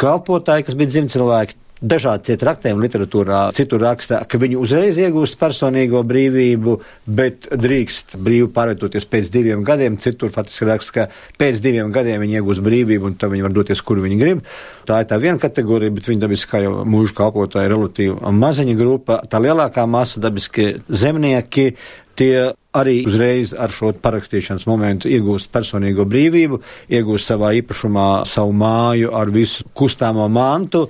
kalpotāji, 0.00 0.64
kas 0.66 0.78
bija 0.78 0.92
dzimcilvēki, 0.94 1.58
dažādi 1.84 2.30
cieti 2.30 2.48
rakstījumi 2.48 2.84
literatūrā. 2.86 3.40
Citur 3.56 3.82
raksta, 3.84 4.22
ka 4.28 4.40
viņi 4.40 4.58
uzreiz 4.60 4.98
iegūst 5.02 5.38
personīgo 5.40 6.02
brīvību, 6.08 6.76
bet 7.18 7.48
drīkst 7.52 8.16
brīvi 8.24 8.48
pārvietoties 8.54 9.08
pēc 9.10 9.30
diviem 9.34 9.64
gadiem. 9.66 9.98
Citur 10.02 10.32
faktiski 10.34 10.68
raksta, 10.68 10.94
ka 10.96 11.38
pēc 11.40 11.60
diviem 11.64 11.92
gadiem 11.94 12.24
viņi 12.24 12.40
iegūst 12.40 12.64
brīvību 12.64 13.10
un 13.10 13.18
tad 13.20 13.34
viņi 13.34 13.46
var 13.46 13.56
doties, 13.56 13.84
kur 13.84 14.00
viņi 14.04 14.20
grib. 14.20 14.42
Tā 14.88 15.02
ir 15.02 15.10
tā 15.10 15.20
viena 15.22 15.40
kategorija, 15.42 15.94
bet 15.94 16.08
viņi 16.08 16.24
dabiski 16.24 16.54
kā 16.54 16.64
jau 16.64 16.80
mūža 16.88 17.18
kalpotāji 17.20 17.72
relatīvi 17.72 18.34
maziņa 18.44 18.78
grupa. 18.80 19.20
Tā 19.28 19.42
lielākā 19.44 19.86
masa 19.90 20.24
dabiski 20.24 20.74
zemnieki. 20.88 21.74
Tie 22.14 22.52
arī 22.74 23.00
uzreiz 23.08 23.54
ar 23.58 23.72
šo 23.74 23.90
parakstīšanas 24.02 24.66
momentu 24.70 25.10
iegūst 25.10 25.50
personīgo 25.54 26.06
brīvību, 26.10 26.60
iegūst 26.94 27.32
savā 27.32 27.52
īpašumā 27.58 28.08
savu 28.28 28.54
māju 28.54 29.10
ar 29.14 29.30
visu 29.34 29.66
kustāmo 29.74 30.28
mantu, 30.30 30.84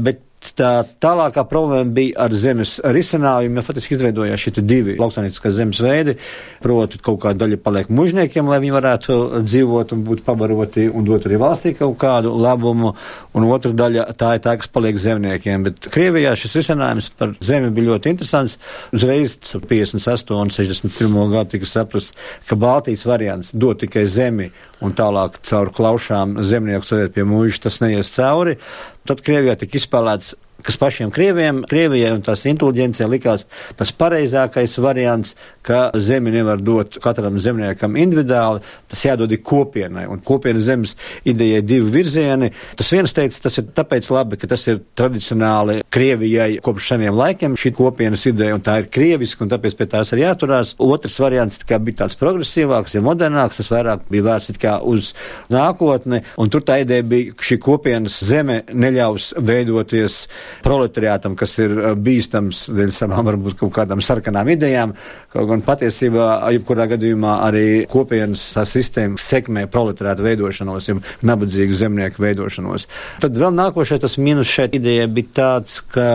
bet 0.00 0.23
tā 0.58 0.70
tālākā 1.02 1.44
problēma 1.48 1.94
bija 1.96 2.26
ar 2.26 2.34
zemes 2.36 2.76
risinājumu. 2.84 3.60
Ja 3.60 3.64
faktiski 3.66 3.96
izveidojās 3.96 4.42
šie 4.44 4.64
divi 4.64 4.96
lauksaimnieciskās 5.00 5.56
zemes 5.56 5.80
veidi, 5.84 6.16
proti 6.64 7.00
kaut 7.04 7.20
kāda 7.24 7.44
daļa 7.44 7.60
paliek 7.64 7.90
mužniekiem, 7.92 8.48
lai 8.50 8.60
viņi 8.62 8.74
varētu 8.74 9.18
dzīvot 9.44 9.94
un 9.96 10.04
būt 10.06 10.24
pabaroti 10.26 10.86
un 10.90 11.06
dot 11.08 11.28
arī 11.28 11.38
valstī 11.40 11.74
kaut 11.78 11.96
kādu 12.02 12.34
labumu, 12.36 12.94
un 13.34 13.48
otra 13.48 13.72
daļa 13.74 14.06
tā 14.18 14.34
ir 14.36 14.44
tā, 14.44 14.56
kas 14.60 14.70
paliek 14.72 14.98
zemniekiem. 15.00 15.68
Bet 15.68 15.88
Krievijā 15.94 16.34
šis 16.38 16.58
risinājums 16.60 17.10
par 17.18 17.34
zemi 17.44 17.72
bija 17.74 17.92
ļoti 17.92 18.14
interesants. 18.14 18.58
Uzreiz 18.94 19.38
58 19.54 20.36
un 20.36 20.52
61 20.52 21.32
gadu 21.32 21.56
tika 21.56 21.68
saprast, 21.68 22.18
ka 22.48 22.58
Baltijas 22.60 23.06
variants 23.08 23.54
dod 23.54 23.80
tikai 23.82 24.06
zemi 24.10 24.50
un 24.84 24.94
tālāk 24.96 25.38
caur 25.44 25.70
klaušām 25.74 26.38
zemnieku 26.44 26.86
stāvēt 26.86 27.14
pie 27.14 27.24
mūža, 27.28 27.64
tas 27.66 27.80
neies 27.84 28.12
cauri. 28.14 28.58
Tad 29.04 29.20
Krievijā 29.24 29.56
tika 29.60 29.76
izspēlēts 29.76 30.32
kas 30.64 30.78
pašiem 30.80 31.12
krieviem, 31.14 31.62
Krievijai 31.68 32.12
un 32.14 32.22
tās 32.24 32.44
inteliģencijai 32.48 33.08
likās 33.10 33.46
tas 33.78 33.92
pareizākais 33.98 34.76
variants, 34.82 35.34
ka 35.64 35.90
zemi 36.00 36.32
nevar 36.34 36.60
dot 36.62 36.98
katram 37.04 37.38
zemniekam 37.40 37.96
individuāli, 38.00 38.62
tas 38.90 39.04
jādod 39.04 39.32
kopienai. 39.44 40.06
Un 40.10 40.20
kopienas 40.24 40.66
zemes 40.68 40.94
idejai 41.28 41.62
divi 41.64 41.90
virzieni. 41.92 42.50
Tas 42.78 42.90
viens 42.92 43.12
teica, 43.16 43.40
tas 43.46 43.58
ir 43.60 43.68
tāpēc 43.76 44.10
labi, 44.12 44.38
ka 44.40 44.48
tas 44.50 44.66
ir 44.70 44.80
tradicionāli 44.96 45.80
Krievijai 45.94 46.58
kopš 46.64 46.90
seniem 46.92 47.16
laikiem 47.18 47.56
šī 47.60 47.74
kopienas 47.76 48.24
ideja, 48.30 48.56
un 48.56 48.64
tā 48.64 48.78
ir 48.82 48.90
krieviska, 48.92 49.44
un 49.44 49.52
tāpēc 49.52 49.76
pie 49.78 49.88
tās 49.96 50.12
ir 50.14 50.24
jāturās. 50.24 50.74
Otrs 50.82 51.18
variants 51.22 51.60
tā 51.64 51.78
bija 51.82 52.02
tāds 52.04 52.18
progresīvāks, 52.20 52.96
ja 52.96 53.04
modernāks, 53.04 53.60
tas 53.60 53.70
vairāk 53.72 54.08
bija 54.10 54.28
vērsts 54.30 54.68
uz 54.84 55.12
nākotni, 55.52 56.22
un 56.40 56.50
tur 56.52 56.64
tā 56.66 56.80
ideja 56.84 57.04
bija, 57.06 57.34
ka 57.36 57.48
šī 57.50 57.60
kopienas 57.62 58.20
zeme 58.24 58.62
neļaus 58.72 59.32
veidoties 59.44 60.24
proletariātam, 60.64 61.36
kas 61.38 61.56
ir 61.62 61.74
uh, 61.76 61.92
bīstams 61.98 62.66
dēļ 62.74 62.92
savām 62.94 63.30
varbūt 63.30 63.58
kaut 63.62 63.74
kādām 63.78 64.02
sarkanām 64.04 64.52
idejām, 64.54 64.94
kaut 65.32 65.48
gan 65.50 65.64
patiesībā, 65.66 66.28
jebkurā 66.54 66.88
gadījumā 66.94 67.38
arī 67.48 67.66
kopienas 67.90 68.46
sistēma 68.70 69.20
sekmē 69.20 69.66
proletariāta 69.72 70.24
veidošanos, 70.26 70.90
jau 70.90 71.00
nabadzīgu 71.26 71.80
zemnieku 71.80 72.22
veidošanos. 72.24 72.88
Tad 73.24 73.40
vēl 73.40 73.56
nākošais 73.56 74.04
tas 74.04 74.18
mīnus 74.20 74.50
šeit 74.50 74.76
idejai 74.78 75.08
bija 75.10 75.34
tāds, 75.40 75.80
ka 75.94 76.06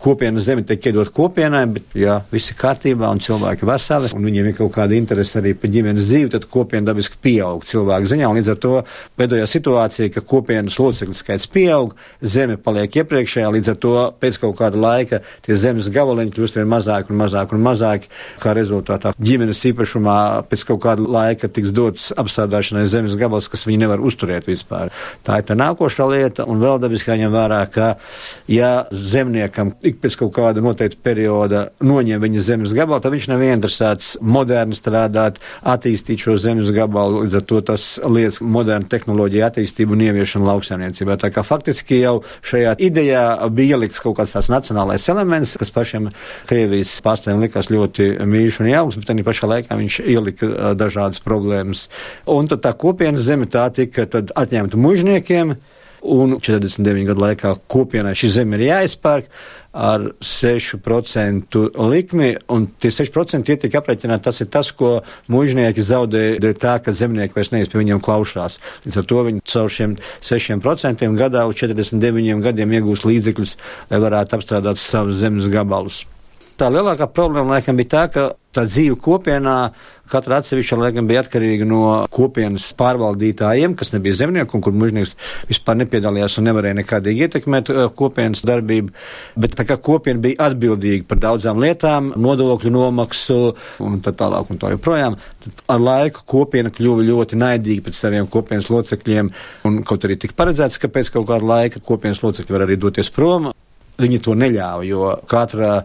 kopienas 0.00 0.46
zeme 0.46 0.64
tiek 0.66 0.90
iedot 0.90 1.10
kopienai, 1.14 1.64
bet, 1.74 1.88
ja 1.98 2.18
viss 2.32 2.52
ir 2.52 2.58
kārtībā 2.60 3.10
un 3.12 3.22
cilvēki 3.22 3.66
veseli, 3.68 4.10
un 4.16 4.26
viņiem 4.28 4.50
ir 4.50 4.56
kaut 4.58 4.72
kāda 4.76 4.96
interese 4.96 5.40
arī 5.40 5.54
par 5.58 5.72
ģimenes 5.74 6.08
dzīvi, 6.08 6.30
tad 6.34 6.46
kopiena 6.50 6.90
dabiski 6.92 7.18
pieaug 7.22 7.66
cilvēku 7.68 8.10
ziņā, 8.12 8.28
un 8.30 8.38
līdz 8.38 8.52
ar 8.54 8.60
to 8.62 8.74
veidojās 9.20 9.54
situācija, 9.56 10.12
ka 10.14 10.24
kopienas 10.28 10.78
locekļu 10.80 11.16
skaits 11.18 11.48
pieaug, 11.52 11.94
zeme 12.22 12.58
paliek 12.62 13.00
iepriekšējā, 13.02 13.50
līdz 13.58 13.72
ar 13.74 13.80
to 13.82 13.94
pēc 14.22 14.40
kaut 14.44 14.56
kāda 14.60 14.80
laika 14.80 15.22
tie 15.46 15.56
zemes 15.58 15.90
gabaliņi 15.94 16.34
kļūst 16.36 16.60
vien 16.60 16.70
mazāk 16.70 17.10
un 17.12 17.20
mazāk 17.22 17.54
un 17.54 17.64
mazāk, 17.64 18.08
kā 18.42 18.54
rezultātā 18.56 19.14
ģimenes 19.18 19.64
īpašumā 19.72 20.18
pēc 20.50 20.64
kaut 20.70 20.82
kāda 20.84 21.06
laika 21.18 21.50
tiks 21.50 21.72
dots 21.74 22.10
apsādāšanai 22.18 22.86
zemes 22.90 23.16
gabals, 23.18 23.50
kas 23.50 23.66
viņi 23.68 23.82
nevar 23.84 24.02
uzturēt 24.04 24.48
vispār. 24.48 24.92
Tā 25.26 25.40
ir 25.40 25.48
tā 25.48 25.56
nākošā 25.58 26.06
lieta, 26.10 26.46
un 26.48 26.62
vēl 26.62 26.80
dabiski 26.82 27.12
jāņem 27.12 27.34
vērā, 27.34 27.60
ka 27.72 27.90
ja 28.50 28.72
zemniekam 28.92 29.74
ik 29.88 30.00
pēc 30.02 30.16
kaut 30.20 30.32
kāda 30.36 30.62
noteikta 30.64 31.00
perioda 31.04 31.62
noņem 31.84 32.22
viņa 32.22 32.44
zemes 32.44 32.74
gabalu, 32.76 33.02
tad 33.04 33.14
viņš 33.14 33.28
nav 33.30 33.44
interesēts 33.46 34.10
moderni 34.20 34.76
strādāt, 34.78 35.40
attīstīt 35.62 36.22
šo 36.22 36.36
zemes 36.40 36.72
gabalu. 36.74 37.24
Līdz 37.24 37.38
ar 37.40 37.46
to 37.48 37.60
tas 37.72 37.86
lietas 38.04 38.40
modernu 38.44 38.90
tehnoloģiju 38.92 39.46
attīstību 39.48 39.96
un 39.96 40.04
ieviešanu 40.08 40.48
lauksaimniecībā. 40.48 41.18
Tā 41.20 41.32
kā 41.34 41.44
faktiski 41.46 42.02
jau 42.02 42.18
šajā 42.46 42.76
idejā 42.88 43.24
bija 43.54 43.78
ielikts 43.78 44.02
kaut 44.02 44.18
kāds 44.18 44.34
tās 44.36 44.50
nacionālais 44.52 45.08
elements, 45.12 45.56
kas 45.60 45.72
pašiem 45.74 46.10
Krievijas 46.48 46.94
pārstāvjiem 47.04 47.46
likās 47.46 47.70
ļoti 47.72 48.10
mīļš 48.28 48.60
un 48.62 48.70
jauks, 48.72 49.00
bet 49.00 49.14
arī 49.14 49.24
pašā 49.26 49.50
laikā 49.54 49.78
viņš 49.78 49.98
ielika 50.04 50.74
dažādas 50.78 51.22
problēmas. 51.24 51.86
Un 52.28 52.50
tad 52.50 52.64
tā 52.64 52.74
kopienas 52.78 53.26
zeme 53.28 53.48
tā 53.50 53.68
tika 53.74 54.06
atņemta 54.08 54.80
mužniekiem 54.80 55.56
un 56.02 56.36
49 56.38 57.06
gadu 57.08 57.24
laikā 57.24 57.54
kopienai 57.70 58.16
šī 58.18 58.30
zeme 58.38 58.58
ir 58.58 58.68
jāizpērk 58.68 59.30
ar 59.78 60.08
6% 60.24 61.60
likmi, 61.90 62.32
un 62.50 62.66
tie 62.80 62.90
6% 62.94 63.46
tie 63.46 63.58
tiek 63.60 63.78
aprēķināti, 63.78 64.24
tas 64.24 64.40
ir 64.42 64.50
tas, 64.50 64.72
ko 64.74 64.98
mužnieki 65.30 65.84
zaudē 65.84 66.24
dēļ 66.42 66.58
tā, 66.58 66.78
ka 66.82 66.94
zemnieki 66.96 67.36
vairs 67.36 67.52
neies 67.54 67.70
pie 67.70 67.82
viņiem 67.82 68.02
klaušās. 68.02 68.58
Līdz 68.86 69.00
ar 69.02 69.08
to 69.12 69.24
viņi 69.28 69.44
caur 69.54 69.72
šiem 69.72 69.96
6% 70.00 71.16
gadā 71.20 71.46
uz 71.48 71.62
49 71.62 72.44
gadiem 72.48 72.78
iegūs 72.80 73.06
līdzekļus, 73.06 73.58
lai 73.92 74.04
varētu 74.08 74.38
apstrādāt 74.38 74.82
savus 74.82 75.20
zemes 75.22 75.50
gabalus. 75.52 76.06
Tā 76.58 76.66
lielākā 76.74 77.06
problēma 77.14 77.54
laikam 77.54 77.76
bija 77.78 77.90
tā, 77.92 78.00
ka 78.10 78.22
tā 78.56 78.64
dzīve 78.66 78.96
kopienā 78.98 79.52
katra 80.10 80.40
atsevišķa 80.40 80.78
laikam 80.80 81.06
bija 81.06 81.20
atkarīga 81.22 81.66
no 81.68 81.82
kopienas 82.10 82.64
pārvaldītājiem, 82.80 83.76
kas 83.78 83.92
nebija 83.92 84.16
zemnieki 84.24 84.56
un 84.58 84.64
kur 84.66 84.74
mužnieks 84.74 85.14
vispār 85.46 85.78
nepiedalījās 85.78 86.34
un 86.40 86.48
nevarēja 86.48 86.78
nekādīgi 86.80 87.28
ietekmēt 87.28 87.70
uh, 87.70 87.84
kopienas 87.94 88.42
darbību. 88.48 88.90
Bet 89.38 89.54
tā 89.60 89.68
kā 89.68 89.76
kopiena 89.78 90.24
bija 90.24 90.48
atbildīga 90.48 91.06
par 91.06 91.22
daudzām 91.28 91.62
lietām, 91.62 92.10
nodokļu 92.18 92.74
nomaksu 92.74 93.38
un 93.86 94.02
tā 94.02 94.16
tālāk 94.18 94.50
un 94.50 94.58
tā 94.58 94.74
joprojām, 94.74 95.20
tad 95.44 95.64
ar 95.76 95.86
laiku 95.86 96.26
kopiena 96.34 96.74
kļuva 96.74 97.06
ļoti 97.06 97.38
naidīga 97.38 97.86
pret 97.86 98.02
saviem 98.02 98.26
kopienas 98.26 98.72
locekļiem 98.74 99.30
un 99.70 99.80
kaut 99.86 100.10
arī 100.10 100.18
tika 100.18 100.34
paredzēts, 100.42 100.82
ka 100.82 100.90
pēc 100.90 101.14
kaut 101.14 101.30
kāda 101.30 101.52
laika 101.54 101.86
kopienas 101.86 102.26
locekļi 102.26 102.58
var 102.58 102.66
arī 102.66 102.82
doties 102.82 103.14
prom. 103.14 103.52
Viņi 103.98 104.24
to 104.26 104.34
neļāva, 104.38 104.82
jo 104.86 105.12
katra 105.30 105.84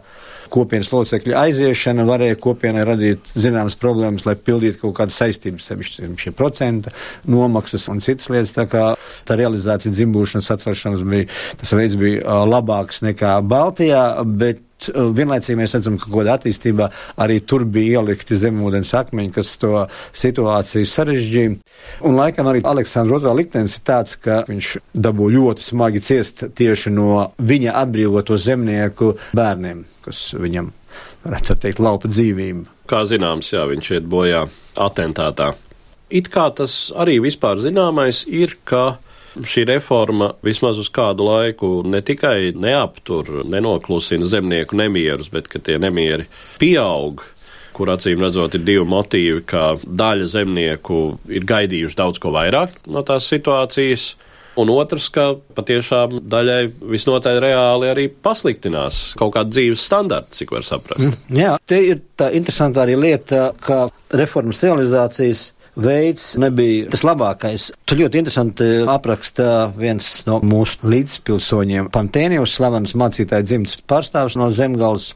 kopienas 0.54 0.92
locekļu 0.94 1.36
aiziešana 1.40 2.06
varēja 2.08 2.38
kopienai 2.42 2.86
radīt 2.88 3.32
zināmas 3.34 3.78
problēmas, 3.80 4.28
lai 4.28 4.36
pildītu 4.38 4.84
kaut 4.84 4.98
kādas 5.00 5.18
saistības, 5.22 5.70
sevišķi 5.70 6.12
šie 6.22 6.34
procenta 6.38 6.94
nomaksas 7.30 7.88
un 7.94 8.04
citas 8.04 8.30
lietas. 8.34 8.54
Tā 8.56 8.68
kā 8.70 8.84
tā 9.28 9.38
realizācija 9.40 9.94
dzimbūšanas 9.96 10.52
atveršanas 10.58 11.06
bija, 11.08 11.30
tas 11.62 11.74
veids 11.78 11.98
bija 12.00 12.44
labāks 12.50 13.04
nekā 13.06 13.38
Baltijā, 13.48 14.06
bet 14.26 14.62
vienlaicīgi 14.92 15.60
mēs 15.60 15.76
redzam, 15.78 15.98
ka 16.00 16.08
kaut 16.08 16.20
kādā 16.22 16.38
attīstībā 16.38 16.90
arī 17.24 17.40
tur 17.48 17.66
bija 17.70 18.02
ielikti 18.02 18.38
zemūdens 18.40 18.94
akmeņi, 19.00 19.34
kas 19.36 19.56
to 19.62 19.86
situāciju 20.24 20.90
sarežģīja. 20.90 21.56
Un 22.08 22.18
laikam 22.20 22.50
arī 22.52 22.64
Aleksandra 22.68 23.20
otrā 23.20 23.34
liktenis 23.38 23.78
ir 23.80 23.86
tāds, 23.88 24.18
ka 24.20 24.42
viņš 24.50 24.76
dabū 24.94 25.30
ļoti 25.34 25.68
smagi 25.68 26.04
ciest 26.04 26.46
tieši 26.58 26.94
no 26.94 27.30
viņa 27.38 27.76
atbrīvoto 27.84 28.38
zemnieku 28.40 29.14
bērniem, 29.38 29.86
kas 30.06 30.26
viņam, 30.38 30.72
varētu 31.26 31.60
teikt, 31.64 31.84
laupa 31.84 32.12
dzīvību. 32.12 32.68
Kā 32.90 33.04
zināms, 33.08 33.54
jā, 33.54 33.64
viņš 33.70 33.94
iet 33.98 34.10
bojā 34.10 34.46
atentātā. 34.76 35.54
It 36.14 36.28
kā 36.30 36.50
tas 36.54 36.92
arī 37.00 37.18
vispār 37.24 37.58
zināmais 37.62 38.26
ir, 38.30 38.58
ka 38.68 38.98
šī 39.42 39.66
reforma 39.70 40.32
vismaz 40.46 40.80
uz 40.82 40.90
kādu 40.94 41.26
laiku 41.28 41.72
ne 41.86 42.02
tikai 42.06 42.54
neaptur, 42.56 43.44
nenoklusina 43.50 44.28
zemnieku 44.30 44.78
nemierus, 44.78 45.32
bet 45.34 45.50
ka 45.52 45.62
tie 45.64 45.80
nemieri 45.82 46.28
pieaug 46.62 47.24
kur 47.74 47.90
acīm 47.94 48.22
redzot 48.22 48.54
ir 48.58 48.66
divi 48.68 48.84
motīvi, 48.86 49.42
ka 49.50 49.74
daļa 49.84 50.30
zemnieku 50.36 51.00
ir 51.34 51.48
gaidījuši 51.50 51.98
daudz 51.98 52.22
ko 52.22 52.34
vairāk 52.36 52.84
no 52.86 53.04
tās 53.08 53.28
situācijas. 53.34 54.14
Un 54.62 54.70
otrs, 54.70 55.08
ka 55.10 55.32
patiešām 55.58 56.20
daļai 56.30 56.60
visnotaļ 56.92 57.40
reāli 57.42 57.88
arī 57.90 58.04
pasliktinās 58.14 59.00
kaut 59.18 59.34
kāda 59.34 59.50
dzīves 59.50 59.82
standarta, 59.82 60.30
cik 60.38 60.54
var 60.54 60.68
saprast. 60.68 61.08
Mm, 61.08 61.40
jā, 61.40 61.56
te 61.66 61.80
ir 61.82 62.04
tā 62.14 62.30
interesanta 62.38 62.84
arī 62.84 63.00
lieta, 63.02 63.48
ka 63.66 63.88
reformas 64.14 64.62
realizācijas 64.62 65.48
veids 65.80 66.34
nebija 66.42 66.90
tas 66.94 67.04
labākais. 67.06 67.70
Tur 67.88 68.04
ļoti 68.04 68.22
interesanti 68.22 68.70
apraksta 68.90 69.48
viens 69.78 70.10
no 70.28 70.40
mūsu 70.46 70.90
līdzpilsoņiem, 70.94 71.90
Pantēnijus, 71.94 72.58
slavens 72.58 72.96
mācītāja 73.00 73.48
dzimts 73.48 73.80
pārstāvs 73.90 74.38
no 74.40 74.50
Zemgals, 74.54 75.14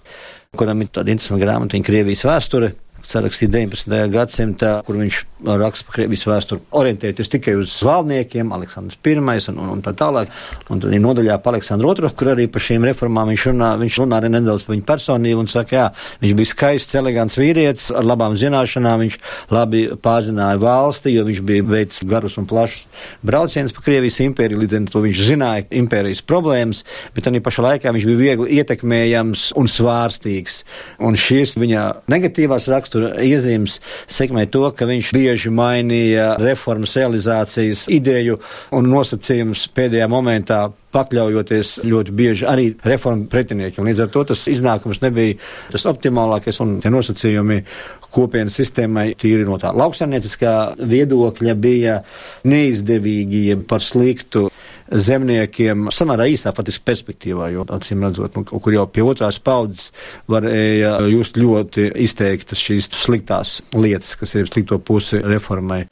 kuram 0.58 0.82
ir 0.82 0.92
tāda 0.94 1.14
interesanta 1.14 1.44
grāmata, 1.46 1.78
viņa 1.78 1.90
Krievijas 1.90 2.26
vēsture 2.28 2.74
sarakstīja 3.08 3.54
19. 3.54 3.98
gadsimtā, 4.12 4.72
kur 4.86 4.98
viņš 5.00 5.22
raksta 5.48 5.94
Krievijas 5.94 6.26
vēsturi, 6.28 6.64
orientēties 6.76 7.32
tikai 7.32 7.56
uz 7.60 7.76
valdniekiem, 7.86 8.52
Aleksandrs 8.56 8.98
I 9.08 9.16
un, 9.18 9.60
un, 9.62 9.70
un 9.78 9.84
tā 9.86 9.94
tālāk. 9.98 10.32
Un 10.74 10.82
tad 10.84 10.94
ir 10.94 11.02
nodaļā 11.04 11.38
par 11.44 11.56
Aleksandru 11.56 11.94
II, 11.96 12.12
kur 12.18 12.34
arī 12.34 12.48
par 12.52 12.64
šīm 12.64 12.86
reformām 12.90 13.32
viņš 13.32 13.46
runā, 13.52 13.72
viņš 13.80 14.00
runā 14.02 14.20
arī 14.20 14.32
nedaudz 14.34 14.66
par 14.68 14.76
viņu 14.76 14.86
personību 14.88 15.44
un 15.44 15.52
saka, 15.52 15.76
jā, 15.78 15.86
viņš 16.24 16.36
bija 16.40 16.52
skaists, 16.52 16.98
elegants 17.00 17.38
vīrietis 17.40 17.92
ar 17.96 18.08
labām 18.08 18.36
zināšanām, 18.40 19.06
viņš 19.06 19.20
labi 19.56 19.86
pārzināja 20.04 20.60
valsti, 20.62 21.14
jo 21.16 21.26
viņš 21.28 21.42
bija 21.48 21.68
veicis 21.68 22.04
garus 22.08 22.38
un 22.42 22.50
plašus 22.50 22.88
braucienus 23.26 23.76
pa 23.76 23.86
Krievijas 23.86 24.20
impēriju, 24.26 24.62
līdz 24.64 24.78
ar 24.82 24.90
to 24.92 25.04
viņš 25.06 25.24
zināja 25.30 25.68
impērijas 25.80 26.24
problēmas, 26.28 26.84
bet 27.16 27.30
arī 27.30 27.42
pašā 27.46 27.66
laikā 27.70 27.94
viņš 27.96 28.08
bija 28.10 28.22
viegli 28.24 28.60
ietekmējams 28.60 29.52
un 29.60 29.70
svārstīgs. 29.72 30.62
Un 31.04 31.18
šīs 31.20 31.56
viņa 31.60 31.84
negatīvās 32.12 32.68
rakstura 32.72 32.97
rakstura 32.98 33.24
iezīmes 33.24 33.80
sekmē 34.08 34.48
to, 34.52 34.66
ka 34.72 34.88
viņš 34.88 35.12
bieži 35.16 35.52
mainīja 35.54 36.36
reformas 36.42 36.96
realizācijas 36.98 37.88
ideju 37.90 38.40
un 38.76 38.90
nosacījumus 38.92 39.68
pēdējā 39.76 40.08
momentā 40.10 40.68
pakļaujoties 40.96 41.84
ļoti 41.86 42.16
bieži 42.16 42.48
arī 42.48 42.72
reformu 42.84 43.28
pretiniekiem. 43.30 43.86
Līdz 43.86 44.06
ar 44.06 44.12
to 44.14 44.24
tas 44.32 44.48
iznākums 44.50 45.02
nebija 45.04 45.38
tas 45.72 45.86
optimālākais 45.90 46.62
un 46.64 46.78
tie 46.82 46.92
nosacījumi 46.94 47.62
kopienas 48.14 48.56
sistēmai 48.58 49.12
tīri 49.20 49.46
no 49.46 49.60
tā 49.62 49.74
lauksaimnieciskā 49.76 50.80
viedokļa 50.80 51.58
bija 51.60 52.00
neizdevīgi 52.48 53.60
par 53.68 53.84
sliktu 53.84 54.48
zemniekiem 54.92 55.90
samērā 55.94 56.28
īsā 56.32 56.54
faktiski 56.56 56.86
perspektīvā, 56.88 57.50
jo 57.54 57.66
acīm 57.76 58.06
redzot, 58.06 58.38
nu, 58.38 58.46
kur 58.48 58.76
jau 58.76 58.86
pie 58.92 59.04
otrās 59.06 59.40
paudzes 59.44 59.92
varēja 60.32 60.98
just 61.12 61.40
ļoti 61.40 61.90
izteiktas 62.06 62.62
šīs 62.64 62.92
sliktās 62.96 63.58
lietas, 63.76 64.16
kas 64.20 64.36
ir 64.40 64.50
slikto 64.52 64.80
pusi 64.80 65.22
reformai. 65.24 65.86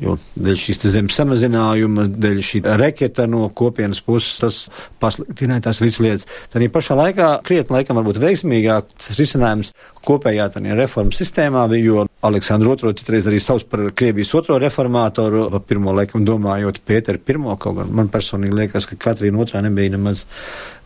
Jo 0.00 0.14
dēļ 0.40 0.56
šīs 0.56 0.80
zemes 0.94 1.16
samazinājuma, 1.18 2.06
dēļ 2.16 2.38
šī 2.46 2.62
reketa 2.80 3.26
no 3.28 3.44
kopienas 3.54 4.00
puses, 4.04 4.38
tas 4.40 4.60
pasliktināja 5.02 5.66
tās 5.68 5.82
visas 5.84 6.00
lietas. 6.00 6.28
Tad 6.52 6.64
pašā 6.72 6.96
laikā 6.96 7.28
krietni 7.44 7.76
laikam 7.76 8.00
varbūt 8.00 8.20
veiksmīgāk 8.22 8.94
tas 8.96 9.12
risinājums 9.20 9.74
kopējā 10.06 10.48
reformu 10.78 11.12
sistēmā 11.14 11.66
bija, 11.70 11.84
jo 11.84 12.06
Aleksandru 12.24 12.74
II 12.78 12.94
citreiz 12.98 13.28
arī 13.28 13.40
savs 13.42 13.66
par 13.68 13.84
Krievijas 13.94 14.32
otro 14.38 14.58
reformātoru, 14.62 15.48
pa 15.52 15.60
pirmo 15.60 15.92
laikam 15.94 16.24
domājot 16.26 16.80
Pēteru 16.88 17.20
pirmo, 17.20 17.56
kaut 17.60 17.82
gan 17.82 17.92
man 17.92 18.10
personīgi 18.12 18.62
liekas, 18.62 18.88
ka 18.88 18.98
Katrīna 19.10 19.44
otrā 19.44 19.62
nebija 19.62 19.92
nemaz, 19.96 20.24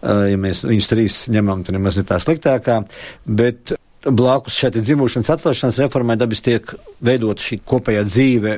ja 0.03 0.37
mēs 0.41 0.67
viņus 0.67 0.93
trīs 0.93 1.23
ņemam, 1.33 1.65
tad 1.65 1.79
nemaz 1.79 2.01
ne 2.01 2.07
tā 2.09 2.19
sliktākā, 2.23 2.83
bet 3.27 3.76
blakus 4.11 4.61
šai 4.61 4.73
dzimšanas 4.77 5.33
atcelšanas 5.37 5.81
reformai 5.87 6.17
dabis 6.21 6.45
tiek 6.45 6.75
veidot 7.05 7.43
šī 7.43 7.61
kopējā 7.67 8.07
dzīve 8.07 8.57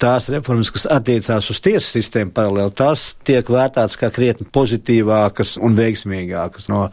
tās 0.00 0.30
reformas, 0.32 0.70
kas 0.72 0.86
attiecās 0.88 1.50
uz 1.52 1.58
tiesu 1.60 1.98
sistēmu 1.98 2.32
paralēli, 2.32 2.72
tās 2.72 3.10
tiek 3.26 3.50
vērtāts 3.52 3.98
kā 4.00 4.08
krietni 4.14 4.46
pozitīvākas 4.48 5.58
un 5.60 5.76
veiksmīgākas 5.76 6.70
no 6.72 6.86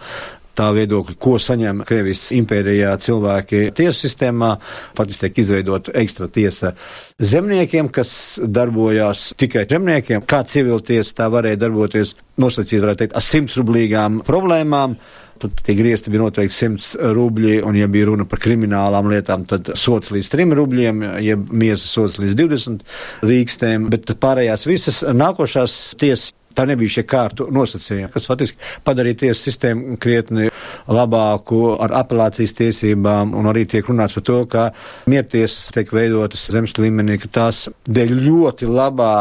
tā 0.57 0.71
viedokļa, 0.73 1.15
ko 1.21 1.35
saņem 1.41 1.83
Krievijas 1.87 2.27
impērijā 2.33 2.95
cilvēki 3.03 3.59
tiesu 3.77 4.07
sistēmā. 4.07 4.55
Faktiski 4.97 5.27
tiek 5.27 5.41
izveidota 5.43 5.93
ekstra 6.01 6.29
tiesa 6.33 6.73
zemniekiem, 7.21 7.91
kas 7.93 8.11
darbojās 8.41 9.29
tikai 9.37 9.67
zemniekiem. 9.69 10.25
Kā 10.25 10.41
civiltiesa 10.49 11.21
tā 11.21 11.29
varēja 11.33 11.61
darboties, 11.67 12.15
nosacīt, 12.41 12.81
varētu 12.83 13.03
teikt, 13.03 13.17
ar 13.17 13.25
simts 13.25 13.57
rublīgām 13.61 14.21
problēmām. 14.27 14.97
Tad 15.37 15.61
tie 15.65 15.75
griezti 15.77 16.13
bija 16.13 16.25
noteikti 16.25 16.55
100 16.55 17.11
rubļi, 17.17 17.59
un, 17.67 17.77
ja 17.77 17.89
bija 17.91 18.09
runa 18.11 18.25
par 18.29 18.41
kriminālām 18.43 19.11
lietām, 19.11 19.45
tad 19.49 19.73
sots 19.77 20.13
līdz 20.15 20.31
3 20.33 20.57
rubļiem, 20.57 21.05
ja 21.25 21.37
miesas 21.37 21.91
sots 21.93 22.17
līdz 22.21 22.37
20 22.39 23.27
rīkstēm, 23.27 23.87
bet 23.93 24.15
pārējās 24.21 24.67
visas 24.69 25.03
nākošās 25.13 25.77
tiesas 26.01 26.33
tā 26.57 26.65
nebija 26.65 26.97
šie 26.97 27.03
kārtu 27.07 27.47
nosacījumi, 27.53 28.09
kas 28.13 28.25
faktiski 28.29 28.71
padarīja 28.87 29.21
tiesu 29.25 29.47
sistēmu 29.47 29.97
krietni 30.01 30.49
labāku 30.89 31.75
ar 31.83 31.93
apelācijas 32.01 32.55
tiesībām, 32.57 33.35
un 33.37 33.49
arī 33.51 33.67
tiek 33.69 33.87
runāts 33.89 34.17
par 34.17 34.25
to, 34.29 34.39
ka 34.49 34.63
miertiesas 35.11 35.69
tiek 35.75 35.91
veidotas 35.93 36.47
zemes 36.53 36.73
līmenī, 36.79 37.19
ka 37.21 37.29
tās 37.41 37.67
dēļ 37.85 38.15
ļoti 38.25 38.71
labā 38.71 39.13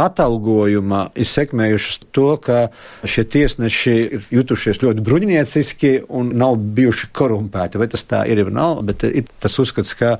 atalgojuma 0.00 1.02
ir 1.18 1.28
sekmējušas 1.28 2.00
to, 2.14 2.28
ka 2.42 2.60
šie 3.04 3.24
tiesneši 3.34 3.96
ir 4.18 4.28
jutušies 4.34 4.82
ļoti 4.82 5.04
bruņinieciski 5.06 5.92
un 6.20 6.32
nav 6.40 6.56
bijuši 6.76 7.10
korumpēti. 7.16 7.80
Vai 7.80 7.90
tas 7.92 8.06
tā 8.08 8.24
ir 8.30 8.42
vai 8.48 8.54
nav, 8.56 8.82
bet 8.86 9.04
ir 9.08 9.28
tas 9.42 9.58
uzskats, 9.62 9.94
ka 9.98 10.16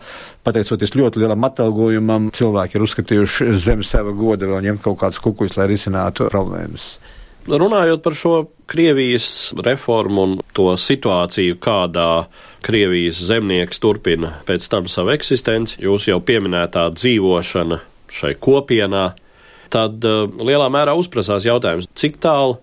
pateicoties 0.47 0.97
ļoti 0.97 1.23
lielam 1.23 1.49
atalgojumam, 1.49 2.31
cilvēki 2.37 2.79
ir 2.79 2.87
uzskatījuši 2.89 3.53
zem 3.61 3.87
sava 3.87 4.15
goda 4.17 4.51
vēl 4.51 4.69
ņemt 4.69 4.85
kaut 4.85 5.01
kādus 5.05 5.23
kukuļus, 5.25 5.59
lai 5.61 5.71
risinātu 5.73 6.31
problēmas. 6.33 6.95
Runājot 7.49 8.03
par 8.05 8.15
šo 8.15 8.35
Krievijas 8.71 9.53
reformu 9.65 10.23
un 10.23 10.35
to 10.55 10.69
situāciju, 10.79 11.57
kādā 11.59 12.27
Krievijas 12.63 13.19
zemnieks 13.27 13.81
turpina 13.83 14.37
pēc 14.47 14.69
tam 14.71 14.87
savu 14.93 15.15
eksistenci, 15.17 15.81
jūs 15.83 16.07
jau 16.11 16.21
pieminētā 16.23 16.85
dzīvošana 16.95 17.81
šai 18.11 18.35
kopienā, 18.43 19.09
tad 19.73 20.05
uh, 20.07 20.27
lielā 20.41 20.69
mērā 20.73 20.95
uzprasās 20.99 21.47
jautājums, 21.49 21.89
cik 21.99 22.21
tālu 22.23 22.59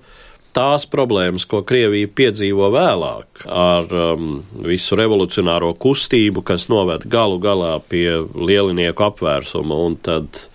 tās 0.58 0.88
problēmas, 0.90 1.46
ko 1.46 1.62
Krievija 1.68 2.10
piedzīvo 2.18 2.72
vēlāk 2.74 3.46
ar 3.46 3.92
um, 3.94 4.30
visu 4.66 4.98
revolucionāro 4.98 5.74
kustību, 5.78 6.42
kas 6.48 6.68
noved 6.72 7.06
galu 7.12 7.38
galā 7.44 7.76
pie 7.90 8.10
lielinieku 8.34 9.06
apvērsuma 9.12 9.78
un 9.86 10.00
tad 10.02 10.48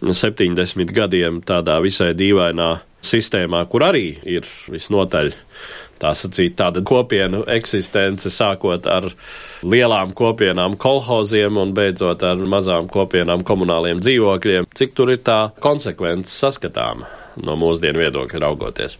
70 0.00 0.94
gadiem 0.96 1.42
tādā 1.44 1.76
visai 1.84 2.14
dīvainā 2.16 2.70
sistēmā, 3.04 3.64
kur 3.68 3.84
arī 3.90 4.14
ir 4.24 4.48
visnotaļ 4.72 5.32
tā 6.00 6.14
sacīt, 6.16 6.56
tāda 6.56 6.80
kopienu 6.86 7.44
eksistence, 7.52 8.32
sākot 8.32 8.88
ar 8.88 9.10
lielām 9.62 10.14
kopienām, 10.16 10.76
kolhoziem 10.80 11.60
un 11.60 11.74
beidzot 11.76 12.24
ar 12.26 12.40
mazām 12.40 12.90
kopienām, 12.92 13.46
komunāliem 13.46 14.02
dzīvokļiem. 14.02 14.68
Cik 14.74 14.94
tur 14.98 15.14
ir 15.14 15.24
tā 15.26 15.40
konsekvence 15.60 16.32
saskatāma? 16.32 17.20
no 17.44 17.56
mūsdienu 17.60 18.02
viedokļa 18.02 18.42
raugoties. 18.42 18.98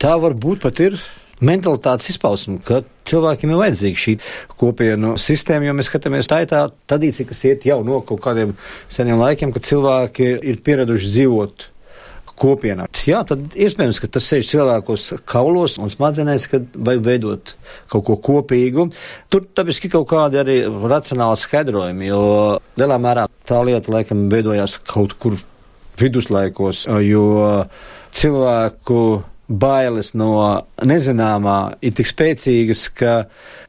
Tā 0.00 0.14
varbūt 0.20 0.62
pat 0.64 0.82
ir 0.84 0.98
mentalitātes 1.44 2.10
izpausme, 2.14 2.58
ka 2.64 2.82
cilvēkiem 3.08 3.52
ir 3.52 3.60
vajadzīga 3.60 4.02
šī 4.02 4.14
kopienu 4.58 5.14
sistēma, 5.20 5.68
jo 5.68 5.76
mēs 5.78 5.90
skatāmies 5.90 6.30
tā 6.30 6.42
ir 6.42 6.50
tā 6.50 6.64
tradīcija, 6.90 7.28
kas 7.30 7.44
iet 7.46 7.66
jau 7.68 7.80
no 7.86 8.00
kaut 8.06 8.22
kādiem 8.24 8.54
seniem 8.90 9.20
laikiem, 9.22 9.54
kad 9.54 9.66
cilvēki 9.68 10.32
ir 10.50 10.62
pieraduši 10.66 11.12
dzīvot 11.14 11.68
kopienā. 12.38 12.87
Jā, 13.08 13.22
tad 13.24 13.54
iespējams, 13.56 14.02
ka 14.02 14.08
tas 14.12 14.26
sēž 14.28 14.50
cilvēkos 14.50 15.04
kaulos 15.28 15.78
un 15.80 15.88
smadzenēs, 15.88 16.44
kad 16.52 16.66
vajag 16.76 17.04
veidot 17.06 17.52
kaut 17.88 18.04
ko 18.04 18.16
kopīgu. 18.26 18.88
Tur 19.32 19.46
tabiski 19.56 19.88
kaut 19.92 20.10
kādi 20.10 20.40
arī 20.42 20.58
racionāli 20.68 21.40
skaidrojumi, 21.40 22.10
jo 22.10 22.20
lielā 22.76 22.98
mērā 23.00 23.24
tā 23.48 23.62
lieta 23.64 23.94
laikam 23.94 24.26
veidojās 24.32 24.76
kaut 24.84 25.16
kur 25.22 25.38
viduslaikos, 25.98 26.84
jo 27.06 27.24
cilvēku 28.12 29.00
bailes 29.48 30.12
no 30.18 30.32
nezināmā 30.84 31.58
ir 31.80 31.94
tik 31.96 32.08
spēcīgas, 32.10 32.82
ka 32.92 33.14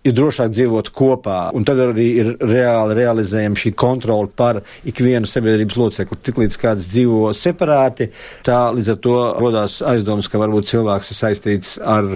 ir 0.04 0.16
drošāk 0.16 0.52
dzīvot 0.52 0.92
kopā, 0.96 1.40
un 1.56 1.66
tad 1.68 1.80
arī 1.84 2.08
ir 2.22 2.32
reāli 2.44 2.98
realizējama 3.00 3.60
šī 3.60 3.72
kontrola 3.80 4.28
par 4.28 4.62
ikvienu 4.88 5.28
sabiedrības 5.30 5.80
locekli. 5.80 6.20
Tiklīdz 6.28 6.60
kāds 6.60 6.88
dzīvo 6.92 7.32
separāti, 7.36 8.10
tā 8.48 8.60
līdz 8.76 8.94
ar 8.94 9.02
to 9.04 9.18
rodās 9.40 9.80
aizdomas, 9.86 10.28
ka 10.32 10.42
varbūt 10.42 10.72
cilvēks 10.72 11.14
ir 11.14 11.20
saistīts 11.20 11.76
ar 11.80 12.12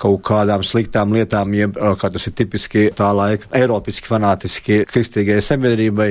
kaut 0.00 0.22
kādām 0.26 0.64
sliktām 0.66 1.12
lietām, 1.16 1.54
jeb, 1.56 1.76
kā 2.00 2.12
tas 2.12 2.28
ir 2.28 2.36
tipiski 2.38 2.88
tā 2.96 3.10
laika, 3.16 3.50
eiropiski 3.56 4.08
fanātiski 4.10 4.84
kristīgajai 4.88 5.44
sabiedrībai, 5.44 6.10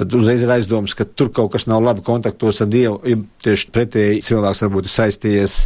tad 0.00 0.14
uzreiz 0.16 0.40
ir 0.40 0.50
aizdoms, 0.54 0.94
ka 0.96 1.04
tur 1.04 1.28
kaut 1.34 1.50
kas 1.52 1.66
nav 1.68 1.82
labi 1.84 2.00
kontaktos 2.04 2.62
ar 2.64 2.68
Dievu. 2.72 3.00
Ja 3.04 3.18
tieši 3.44 3.68
pretēji 3.74 4.22
cilvēks 4.24 4.62
varbūt 4.64 4.88
ir 4.88 4.92
saistījies 4.94 5.56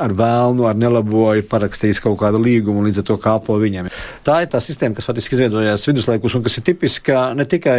ar 0.00 0.14
vēlnu, 0.16 0.64
ar 0.68 0.78
nelabo, 0.80 1.26
ir 1.36 1.44
parakstījis 1.48 2.00
kaut 2.04 2.18
kādu 2.22 2.40
līgumu 2.40 2.80
un 2.80 2.88
līdz 2.88 3.02
ar 3.02 3.06
to 3.10 3.18
kalpo 3.20 3.56
viņam. 3.60 3.90
Tā 4.24 4.38
ir 4.44 4.50
tā 4.52 4.62
sistēma, 4.64 4.96
kas 4.96 5.08
faktiski 5.08 5.36
izveidojās 5.36 5.84
viduslaikos 5.88 6.36
un 6.38 6.44
kas 6.46 6.56
ir 6.58 6.66
tipiska 6.70 7.26
ne 7.36 7.46
tikai 7.48 7.78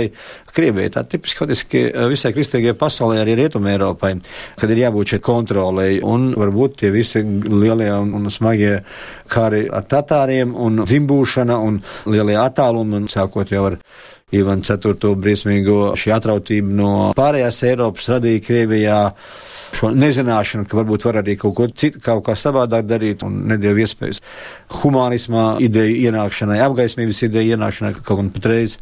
Krievijai, 0.54 0.92
tā 0.94 1.02
tipiski 1.10 1.42
faktiski 1.42 1.84
visai 2.12 2.34
kristīgajai 2.36 2.78
pasaulē, 2.78 3.18
arī 3.24 3.38
Rietumē 3.40 3.74
Eiropai, 3.74 4.14
kad 4.62 4.74
ir 4.74 4.84
jābūt 4.84 5.16
šai 5.16 5.22
kontrolei 5.26 5.98
un 6.06 6.30
varbūt 6.38 6.78
tie 6.84 6.94
visi 6.94 7.24
lielie 7.24 7.90
un, 7.96 8.14
un 8.20 8.30
smagie 8.34 8.76
kari 9.44 9.68
ar 9.70 9.88
tatāriem 9.90 10.56
un 10.56 10.84
dzimbūšana 10.88 11.60
un 11.68 11.80
lielie 12.10 12.40
attālumi 12.40 13.02
un 13.02 13.08
sākot 13.12 13.52
jau 13.52 13.68
ar 13.72 13.80
Ivan 14.34 14.64
IV. 14.66 15.16
briesmīgo 15.22 15.94
šī 16.00 16.14
atrautība 16.16 16.74
no 16.74 16.92
pārējās 17.18 17.64
Eiropas 17.70 18.10
radīja 18.16 18.42
Krievijā 18.48 19.02
šo 19.74 19.90
nezināšanu, 19.94 20.68
ka 20.70 20.78
varbūt 20.78 21.06
var 21.08 21.20
arī 21.24 21.36
kaut 21.42 21.56
ko 21.58 21.68
citu, 21.68 22.02
kaut 22.04 22.24
kā 22.28 22.36
savādāk 22.38 22.86
darīt 22.86 23.24
un 23.26 23.40
nedēļu 23.50 23.82
iespējas. 23.84 24.22
Humanismā 24.82 25.46
ideja 25.66 26.12
ienākšanai, 26.12 26.60
apgaismības 26.66 27.24
ideja 27.28 27.58
ienākšanai, 27.58 27.94
kaut 28.02 28.22
gan 28.22 28.30
patreiz 28.36 28.78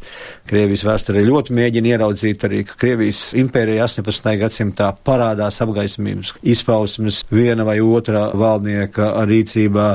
Krievijas 0.48 0.84
vēsturē 0.84 1.24
ļoti 1.24 1.56
mēģina 1.56 1.94
ieraudzīt 1.94 2.44
arī, 2.48 2.62
ka 2.68 2.76
Krievijas 2.80 3.22
impērija 3.40 3.86
18. 3.88 4.34
gadsimtā 4.42 4.90
parādās 5.06 5.62
apgaismības 5.64 6.34
izpausmes 6.54 7.22
viena 7.32 7.64
vai 7.68 7.78
otra 7.80 8.28
valdnieka 8.36 9.14
rīcībā 9.28 9.88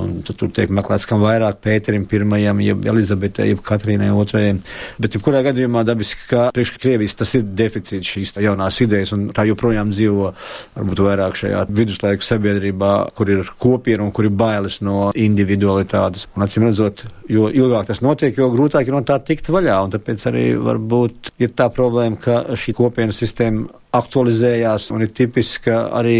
Un 0.00 0.14
tad 0.26 0.38
tur 0.40 0.50
tiek 0.54 0.72
meklēts, 0.74 1.06
kam 1.06 1.22
vairāk 1.22 1.60
Pēterim 1.62 2.06
pirmajam, 2.10 2.60
jeb 2.64 2.86
Elizabetei, 2.90 3.50
jeb 3.52 3.60
Katrīnai 3.64 4.10
otrajai. 4.14 4.56
Bet, 4.98 5.14
jebkurā 5.14 5.44
gadījumā, 5.46 5.84
dabiski, 5.86 6.26
ka 6.30 6.48
priekš 6.54 6.74
Krievijas 6.82 7.14
tas 7.20 7.34
ir 7.38 7.44
deficīts 7.46 8.10
šīs 8.16 8.34
jaunās 8.42 8.80
idejas, 8.82 9.14
un 9.14 9.28
tā 9.36 9.46
joprojām 9.46 9.92
dzīvo 9.94 10.32
varbūt 10.74 11.04
vairāk 11.06 11.38
šajā 11.38 11.62
viduslaiku 11.70 12.26
sabiedrībā, 12.26 12.92
kur 13.14 13.30
ir 13.36 13.54
kopiena 13.62 14.06
un 14.06 14.10
kur 14.14 14.26
ir 14.26 14.34
bailes 14.34 14.80
no 14.82 15.12
individualitātes. 15.14 16.26
Un, 16.34 16.46
acīm 16.48 16.66
redzot, 16.66 17.06
jo 17.30 17.46
ilgāk 17.52 17.86
tas 17.92 18.02
notiek, 18.04 18.34
jo 18.38 18.50
grūtāk 18.54 18.90
ir 18.90 18.98
no 18.98 19.04
tā 19.06 19.20
tikt 19.22 19.52
vaļā, 19.54 19.78
un 19.86 19.94
tāpēc 19.94 20.28
arī 20.32 20.44
varbūt 20.58 21.34
ir 21.44 21.54
tā 21.54 21.70
problēma, 21.74 22.18
ka 22.18 22.42
šī 22.58 22.74
kopienas 22.82 23.22
sistēma 23.22 23.83
aktualizējās 23.94 24.90
un 24.94 25.06
ir 25.06 25.14
tipiska 25.14 25.88
arī 25.94 26.18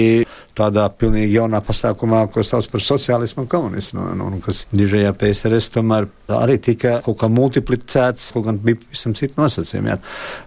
tādā 0.54 0.86
pilnīgi 0.94 1.34
jaunā 1.34 1.60
pasākumā, 1.64 2.24
ko 2.32 2.44
sauc 2.46 2.68
par 2.70 2.82
sociālismu 2.82 3.44
un 3.44 3.48
komunismu, 3.50 4.04
un, 4.14 4.22
un 4.28 4.42
kas 4.44 4.64
dižajā 4.74 5.10
PSRS 5.18 5.72
tomēr 5.74 6.06
arī 6.34 6.56
tika 6.62 7.00
kaut 7.04 7.18
kā 7.20 7.28
multiplicēts, 7.32 8.30
kaut 8.36 8.46
gan 8.46 8.60
bija 8.62 8.78
pavisam 8.80 9.16
citu 9.18 9.40
nosacījumu. 9.40 9.90
Jā. 9.90 9.98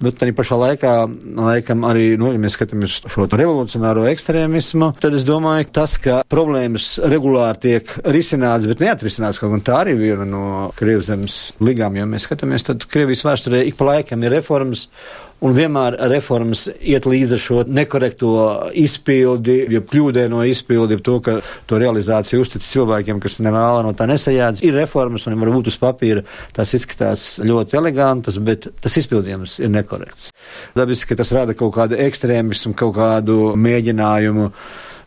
Bet 0.04 0.20
tā 0.22 0.30
pašā 0.36 0.60
laikā, 0.62 0.94
laikam 1.50 1.86
arī, 1.90 2.08
nu, 2.20 2.32
ja 2.34 2.42
mēs 2.42 2.58
skatāmies 2.58 3.02
šo 3.04 3.28
revolucionāro 3.28 4.08
ekstrēmismu, 4.10 4.94
tad 5.02 5.18
es 5.18 5.28
domāju, 5.28 5.68
ka 5.68 5.78
tas, 5.82 5.98
ka 6.02 6.22
problēmas 6.32 6.94
regulāri 7.04 7.64
tiek 7.68 7.94
risināts, 8.08 8.70
bet 8.70 8.84
neatrisināts, 8.84 9.42
kaut 9.42 9.54
gan 9.58 9.66
tā 9.68 9.82
arī 9.84 9.98
viena 10.00 10.28
no 10.28 10.46
Krievzemes 10.78 11.58
ligām, 11.64 12.00
ja 12.00 12.08
mēs 12.10 12.30
skatāmies, 12.30 12.66
tad 12.68 12.88
Krievijas 12.90 13.26
vēsturē 13.28 13.66
ik 13.68 13.78
pa 13.80 13.92
laikam 13.92 14.24
ir 14.24 14.38
reformas 14.40 14.88
un 15.46 15.54
vienmēr 15.54 15.98
reformas 16.10 16.66
iet 16.82 17.06
līdzi 17.10 17.36
ar 17.38 17.42
šo 17.42 17.60
nekorekto 17.70 18.32
izpildi, 18.78 19.58
jeb 19.76 19.86
kļūdēno 19.92 20.42
izpildi, 20.50 21.00
to, 21.06 21.20
ka 21.24 21.38
to 21.70 21.80
realizāciju 21.82 22.42
uztic 22.44 22.66
cilvēkiem, 22.66 23.22
kas 23.24 23.40
nevēla 23.46 23.86
no 23.86 23.94
tā 23.98 24.08
nesajādz. 24.10 24.64
Ir 24.66 24.78
reformas, 24.80 25.28
un 25.30 25.38
varbūt 25.42 25.70
uz 25.72 25.78
papīra 25.82 26.26
tās 26.58 26.74
izskatās 26.78 27.28
ļoti 27.46 27.78
elegantas, 27.78 28.40
bet 28.42 28.70
tas 28.82 28.98
izpildījums 29.02 29.60
ir 29.62 29.74
nekorekts. 29.74 30.34
Dabiski, 30.78 31.12
ka 31.12 31.22
tas 31.22 31.34
rada 31.38 31.58
kaut 31.58 31.76
kādu 31.78 32.00
ekstrēmismu, 32.08 32.74
kaut 32.78 32.96
kādu 32.98 33.54
mēģinājumu 33.60 34.52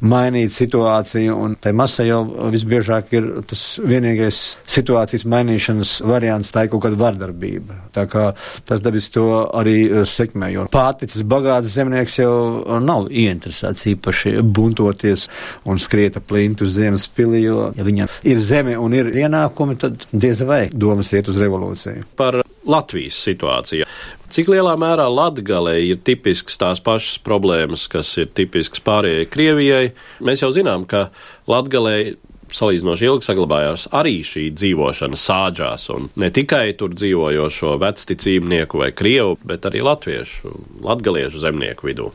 mainīt 0.00 0.54
situāciju, 0.54 1.36
un 1.36 1.56
tai 1.60 1.72
masai 1.76 2.08
jau 2.08 2.20
visbiežāk 2.52 3.12
ir 3.16 3.28
tas 3.50 3.62
vienīgais 3.82 4.40
situācijas 4.70 5.26
mainīšanas 5.30 5.94
variants, 6.08 6.52
tā 6.54 6.66
ir 6.66 6.72
kaut 6.72 6.84
kāda 6.86 7.00
vardarbība. 7.00 7.78
Tā 7.94 8.06
kā 8.10 8.30
tas 8.68 8.84
dabis 8.84 9.10
to 9.14 9.26
arī 9.46 9.76
eh, 9.86 10.04
sekmē, 10.08 10.50
jo 10.54 10.66
pārticis 10.72 11.26
bagāts 11.28 11.74
zemnieks 11.74 12.20
jau 12.20 12.80
nav 12.84 13.10
ieinteresēts 13.10 13.90
īpaši 13.94 14.36
buntoties 14.42 15.26
un 15.68 15.80
skriet 15.82 16.18
ap 16.20 16.28
plintu 16.30 16.68
uz 16.68 16.76
zemes 16.78 17.08
pili, 17.14 17.42
jo, 17.46 17.70
ja 17.76 17.86
viņam 17.86 18.10
ir 18.30 18.40
zeme 18.40 18.78
un 18.78 18.94
ir 18.96 19.12
ienākumi, 19.24 19.78
tad 19.80 20.06
diez 20.12 20.44
vai 20.46 20.62
domas 20.72 21.12
iet 21.16 21.28
uz 21.30 21.40
revolūciju. 21.42 22.06
Par 22.20 22.40
Latvijas 22.68 23.18
situācija. 23.25 23.87
Cik 24.31 24.51
lielā 24.53 24.77
mērā 24.79 25.09
Latgalē 25.11 25.79
ir 25.88 26.01
tipisks 26.07 26.59
tās 26.61 26.83
pašas 26.85 27.18
problēmas, 27.27 27.88
kas 27.90 28.12
ir 28.20 28.29
tipisks 28.31 28.83
pārējai 28.87 29.29
Krievijai? 29.31 29.87
Mēs 30.23 30.44
jau 30.44 30.53
zinām, 30.55 30.85
ka 30.87 31.09
Latgalē 31.51 32.14
salīdzinoši 32.55 33.07
ilgi 33.07 33.27
saglabājās 33.27 33.88
arī 33.96 34.20
šī 34.27 34.49
dzīvošana 34.59 35.18
sāģās, 35.18 35.87
un 35.94 36.09
ne 36.20 36.31
tikai 36.35 36.73
tur 36.79 36.94
dzīvojošo 36.94 37.77
vecticībnieku 37.83 38.81
vai 38.83 38.90
krievu, 38.96 39.37
bet 39.46 39.66
arī 39.70 39.85
latviešu, 39.87 40.55
latgaliešu 40.87 41.42
zemnieku 41.42 41.90
vidū. 41.90 42.11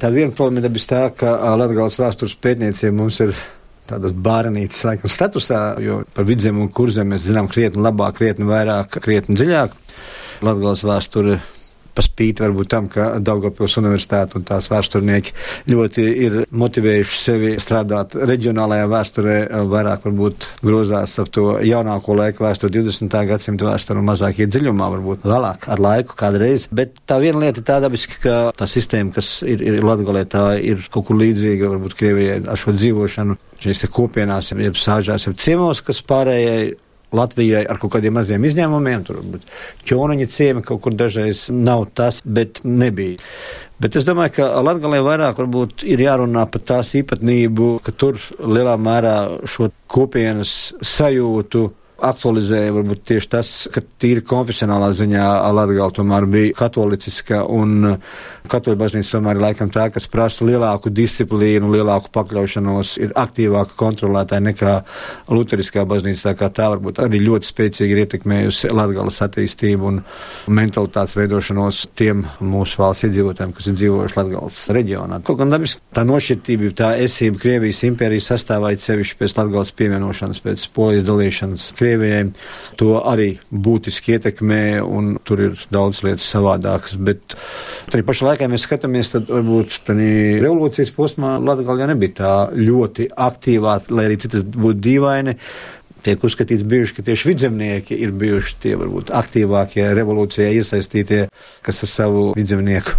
Tā 0.00 0.10
viena 0.14 0.32
problēma 0.34 0.70
ir 0.70 0.84
tā, 0.88 1.08
ka 1.12 1.34
Latgales 1.58 1.98
vēstures 2.00 2.36
pētniecība 2.40 2.94
mums 2.96 3.18
ir 3.24 3.34
tādas 3.90 4.14
bērnītes 4.14 4.84
laikam 4.86 5.10
statusā, 5.10 5.60
jo 5.82 6.00
par 6.14 6.26
vidzem 6.28 6.60
un 6.62 6.70
kurzem 6.72 7.10
mēs 7.10 7.26
zinām 7.26 7.50
krietni 7.50 7.82
labāk, 7.82 8.20
krietni 8.20 8.46
vairāk, 8.48 9.00
krietni 9.02 9.36
dziļāk. 9.38 9.74
Latgales 10.44 10.84
vēsture 10.86 11.40
pa 11.94 12.04
spīti 12.04 12.44
varbūt 12.44 12.70
tam, 12.70 12.88
ka 12.90 13.06
Daugavpils 13.22 13.76
universitāte 13.80 14.38
un 14.38 14.46
tās 14.48 14.68
vēsturnieki 14.70 15.34
ļoti 15.70 16.06
ir 16.26 16.36
motivējuši 16.62 17.18
sevi 17.18 17.52
strādāt 17.62 18.14
reģionālajā 18.30 18.88
vēsturē, 18.90 19.36
vairāk 19.70 20.06
varbūt 20.08 20.48
grozās 20.64 21.18
ap 21.22 21.30
to 21.34 21.46
jaunāko 21.66 22.16
laiku 22.18 22.44
vēsturi, 22.46 22.78
20. 22.78 23.16
gadsimta 23.30 23.68
vēsturi 23.68 24.02
un 24.02 24.08
mazāk 24.08 24.42
iet 24.42 24.52
dziļumā, 24.54 24.90
varbūt 24.96 25.26
vēlāk 25.28 25.68
ar 25.74 25.82
laiku 25.82 26.18
kādreiz. 26.20 26.68
Bet 26.72 27.02
tā 27.10 27.20
viena 27.22 27.44
lieta 27.44 27.62
ir 27.62 27.68
tā 27.68 27.80
dabiski, 27.84 28.20
ka 28.24 28.36
tā 28.56 28.68
sistēma, 28.70 29.14
kas 29.16 29.40
ir, 29.46 29.64
ir 29.66 29.80
Latgalē, 29.84 30.24
tā 30.30 30.44
ir 30.62 30.84
kaut 30.92 31.08
kur 31.10 31.18
līdzīga, 31.20 31.72
varbūt 31.74 31.96
Krievijai 31.98 32.38
ar 32.48 32.60
šo 32.60 32.76
dzīvošanu 32.76 33.36
šīs 33.60 33.90
kopienās, 33.92 34.54
jeb 34.56 34.78
sāžās, 34.78 35.26
jeb 35.26 35.36
ciemos, 35.42 35.82
kas 35.84 36.00
pārējai 36.06 36.70
Latvijai 37.16 37.64
ar 37.66 37.80
kaut 37.82 37.94
kādiem 37.96 38.14
maziem 38.18 38.44
izņēmumiem. 38.46 39.06
Tur 39.08 39.22
ķoniņa 39.88 40.28
ciemi 40.30 40.62
kaut 40.66 40.82
kur 40.84 40.94
dažreiz 40.94 41.48
nav 41.50 41.88
tas, 41.98 42.20
bet 42.24 42.62
nebija. 42.64 43.18
Bet 43.80 43.96
es 43.96 44.04
domāju, 44.04 44.36
ka 44.36 44.48
Latvijā 44.60 45.02
vairāk 45.04 45.38
varbūt 45.40 45.86
ir 45.88 46.04
jārunā 46.04 46.44
par 46.52 46.64
tās 46.68 46.92
īpatnību, 47.00 47.72
ka 47.84 47.94
tur 47.96 48.20
lielā 48.38 48.76
mērā 48.76 49.16
šo 49.48 49.70
kopienas 49.90 50.74
sajūtu 50.84 51.66
aktualizēja 52.06 52.74
varbūt 52.74 53.02
tieši 53.10 53.30
tas, 53.30 53.50
ka 53.72 53.82
tīri 54.00 54.22
konfesionālā 54.26 54.90
ziņā 54.96 55.26
Latvija 55.56 55.88
tomēr 55.94 56.26
bija 56.30 56.56
katoliciska 56.58 57.42
un 57.50 57.96
katoļu 58.50 58.78
baznīca 58.80 59.16
tomēr 59.16 59.38
ir 59.38 59.44
laikam 59.44 59.70
tā, 59.72 59.86
kas 59.94 60.08
prasa 60.10 60.46
lielāku 60.48 60.92
disciplīnu, 60.94 61.70
lielāku 61.74 62.10
pakļaušanos, 62.14 62.96
ir 63.04 63.14
aktīvāka 63.18 63.76
kontrolētāja 63.80 64.44
nekā 64.48 64.74
luteriskā 65.30 65.84
baznīca, 65.88 66.30
tā 66.30 66.34
kā 66.38 66.50
tā 66.54 66.70
varbūt 66.72 67.02
arī 67.04 67.22
ļoti 67.24 67.50
spēcīgi 67.50 67.96
ir 67.96 68.02
ietekmējusi 68.04 68.72
Latgales 68.74 69.20
attīstību 69.26 69.90
un 69.90 70.00
mentalitātes 70.50 71.16
veidošanos 71.18 71.84
tiem 71.98 72.24
mūsu 72.40 72.82
valsts 72.82 73.08
iedzīvotājiem, 73.08 73.54
kas 73.56 73.70
ir 73.70 73.78
dzīvojuši 73.78 74.18
Latgales 74.18 74.60
reģionā. 74.76 75.20
Kaut 75.26 75.40
gan 75.42 75.54
dabiski 75.54 75.82
tā 75.94 76.04
nošķirtība, 76.08 76.72
tā 76.78 76.92
esība 77.04 77.42
Krievijas 77.44 77.84
impērijas 77.88 78.32
sastāvā 78.34 78.74
ir 78.74 78.82
sevišķi 78.82 79.18
pēc 79.20 79.36
Latgales 79.38 79.72
pievienošanas, 79.78 80.42
pēc 80.44 80.66
polijas 80.76 81.06
dalīšanas. 81.08 81.70
Krievijas 81.78 81.89
Krievijai, 81.90 82.28
to 82.78 82.94
arī 83.02 83.32
būtiski 83.50 84.14
ietekmē, 84.14 84.62
un 84.84 85.16
tur 85.26 85.42
ir 85.48 85.64
daudz 85.74 86.04
lietas 86.06 86.28
savādākas. 86.30 86.94
Bet 87.02 87.34
arī 87.90 88.04
pašā 88.06 88.28
laikā 88.28 88.46
mēs 88.50 88.68
skatāmies, 88.68 89.10
tad 89.10 89.30
varbūt 89.32 89.90
revolūcijas 89.90 90.94
posmā 90.94 91.34
Latvijā 91.42 91.90
nebija 91.90 92.16
tā 92.20 92.32
ļoti 92.54 93.10
aktīvā, 93.10 93.80
lai 93.90 94.06
arī 94.06 94.20
citas 94.22 94.46
būtu 94.46 94.84
dīvaini 94.86 95.36
tiek 96.00 96.22
uzskatīts 96.24 96.64
bijuši, 96.64 96.94
ka 96.96 97.02
tieši 97.10 97.28
vidzemnieki 97.28 97.98
ir 98.06 98.14
bijuši 98.16 98.56
tie 98.62 98.74
varbūt 98.80 99.10
aktīvākie 99.12 99.84
revolūcijā 99.98 100.48
iesaistītie, 100.56 101.26
kas 101.66 101.84
ar 101.84 101.92
savu 101.92 102.26
vidzemnieku 102.38 102.96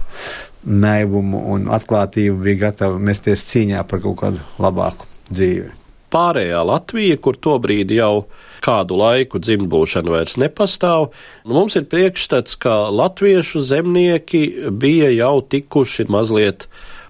naivumu 0.70 1.42
un 1.56 1.70
atklātību 1.74 2.44
bija 2.46 2.68
gatavi 2.68 3.02
mesties 3.10 3.48
cīņā 3.50 3.82
par 3.90 4.04
kaut 4.04 4.20
kādu 4.22 4.50
labāku 4.62 5.10
dzīvi. 5.32 5.81
Pārējā 6.12 6.62
Latvija, 6.68 7.18
kur 7.24 7.38
tobrīd 7.40 7.94
jau 7.96 8.26
kādu 8.62 8.98
laiku 9.00 9.42
dzimtbūšana 9.42 10.14
vairs 10.14 10.38
nepastāv. 10.42 11.12
Nu, 11.46 11.56
mums 11.58 11.78
ir 11.80 11.88
priekšstats, 11.92 12.58
ka 12.62 12.88
latviešu 12.94 13.64
zemnieki 13.66 14.44
bija 14.72 15.12
jau 15.16 15.38
tikuši 15.42 16.10
mazliet 16.12 16.68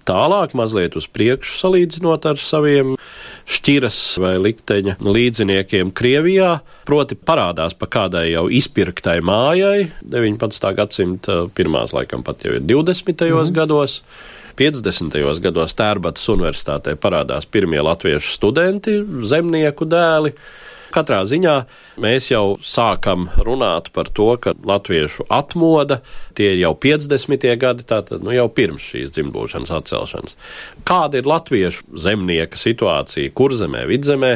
tālāk, 0.07 0.55
mazliet 0.57 0.95
uz 0.97 1.07
priekšu 1.11 1.57
salīdzinot 1.59 2.25
ar 2.29 2.39
saviem 2.41 2.95
šķiras 3.49 3.99
vai 4.21 4.35
likteņa 4.41 4.97
līdziniekiem 5.05 5.93
Krievijā. 5.95 6.51
Proti 6.87 7.17
parādās 7.17 7.75
pa 7.77 7.89
kādai 7.91 8.27
jau 8.31 8.47
izpirktai 8.51 9.19
mājai 9.25 9.89
19. 10.01 10.71
gadsimta 10.77 11.41
pirmās 11.55 11.95
laikam 11.97 12.25
pat 12.25 12.45
jau 12.47 12.57
ir 12.57 12.65
20. 12.65 13.27
Mhm. 13.29 13.55
gados. 13.55 14.01
50. 14.61 15.15
gados 15.41 15.73
Tērbatas 15.73 16.27
universitātē 16.29 16.93
parādās 17.01 17.47
pirmie 17.49 17.79
latviešu 17.81 18.35
studenti, 18.35 18.99
zemnieku 19.25 19.87
dēli. 19.89 20.35
Katrā 20.93 21.23
ziņā 21.25 21.55
mēs 22.03 22.27
jau 22.29 22.59
sākam 22.61 23.25
runāt 23.41 23.89
par 23.95 24.11
to, 24.13 24.27
ka 24.37 24.53
latviešu 24.53 25.25
atmoda 25.33 26.03
tie 26.37 26.51
ir 26.51 26.61
jau 26.61 26.75
50. 26.77 27.47
gadi, 27.57 27.87
tātad 27.89 28.21
nu, 28.21 28.35
jau 28.35 28.45
pirms 28.53 28.85
šīs 28.85 29.15
dzimtbūšanas 29.15 29.73
atcelšanas. 29.79 30.37
Kāda 30.85 31.17
ir 31.17 31.31
latviešu 31.31 31.97
zemnieka 32.05 32.61
situācija 32.61 33.33
kurzemē, 33.33 33.87
vidzemē, 33.89 34.35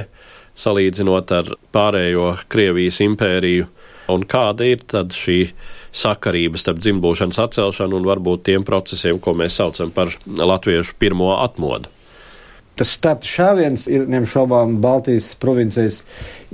salīdzinot 0.57 1.35
ar 1.37 1.53
pārējo 1.75 2.31
Krievijas 2.49 2.97
impēriju, 3.05 3.69
un 4.11 4.25
kāda 4.29 4.67
ir 4.67 4.83
tad 4.85 5.15
šī 5.15 5.39
sakarība 5.95 6.59
starp 6.59 6.81
dzimtbūšanas 6.83 7.41
atcelšanu 7.47 7.99
un 7.99 8.07
varbūt 8.09 8.45
tiem 8.51 8.67
procesiem, 8.67 9.19
ko 9.19 9.35
mēs 9.37 9.59
saucam 9.61 9.93
par 9.95 10.13
latviešu 10.25 10.97
pirmo 10.99 11.35
atmodu? 11.39 11.91
Tas 12.75 12.89
starta 12.91 13.23
šāviens 13.23 13.85
ir 13.87 14.03
neapšaubām 14.11 14.81
Baltijas 14.83 15.29
provincijas, 15.39 16.01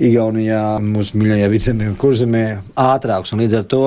Igaunijā, 0.02 0.78
mūsu 0.82 1.18
mīļajā 1.18 1.48
vidzemē 1.50 1.88
un 1.90 1.96
kurzemē 1.98 2.42
ātrāks. 2.78 3.34
Un 3.34 3.42
līdz 3.42 3.56
ar 3.58 3.66
to, 3.70 3.80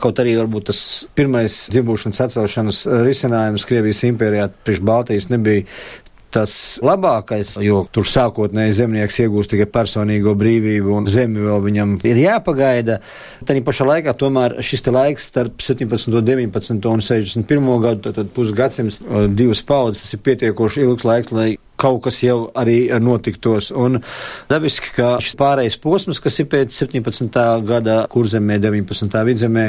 kaut 0.00 0.20
arī 0.20 0.34
varbūt 0.38 0.70
tas 0.70 0.80
pirmais 1.16 1.58
dzimbušanas 1.72 2.22
atcelšanas 2.24 2.80
risinājums 3.04 3.68
Krievijas 3.68 4.00
impērijā 4.08 4.48
priekš 4.64 4.82
Baltijas 4.84 5.28
nebija 5.32 5.66
tas 6.34 6.54
labākais, 6.84 7.54
jo 7.62 7.84
tur 7.94 8.08
sākotnēji 8.08 8.76
zemnieks 8.80 9.20
iegūst 9.24 9.52
tikai 9.54 9.68
personīgo 9.70 10.34
brīvību 10.38 10.96
un 10.98 11.08
zemi 11.10 11.44
vēl 11.44 11.62
viņam 11.64 11.96
ir 12.10 12.20
jāpagaida. 12.24 12.98
Tā 13.46 13.56
pašā 13.64 13.86
laikā 13.88 14.16
tomēr 14.18 14.58
šis 14.64 14.86
laiks 14.90 15.28
starp 15.30 15.62
17, 15.62 16.10
19 16.10 16.90
un 16.90 17.04
61 17.04 17.84
gadu, 17.84 18.14
tad 18.16 18.32
pusgadsimts, 18.34 19.00
divas 19.34 19.62
paudzes, 19.66 20.04
tas 20.04 20.16
ir 20.16 20.24
pietiekoši 20.26 20.84
ilgs 20.88 21.06
laiks, 21.06 21.34
lai 21.34 21.54
kaut 21.84 22.00
kas 22.06 22.22
jau 22.24 22.38
arī 22.56 22.88
notiktos. 23.02 23.70
Un 23.76 24.00
dabiski, 24.48 24.92
ka 24.96 25.14
šis 25.22 25.36
pārējais 25.40 25.78
posms, 25.82 26.20
kas 26.24 26.40
ir 26.40 26.48
pēc 26.52 26.72
17. 26.72 27.40
gada 27.68 27.98
kurzemē, 28.12 28.58
19. 28.62 29.20
vidzemē, 29.28 29.66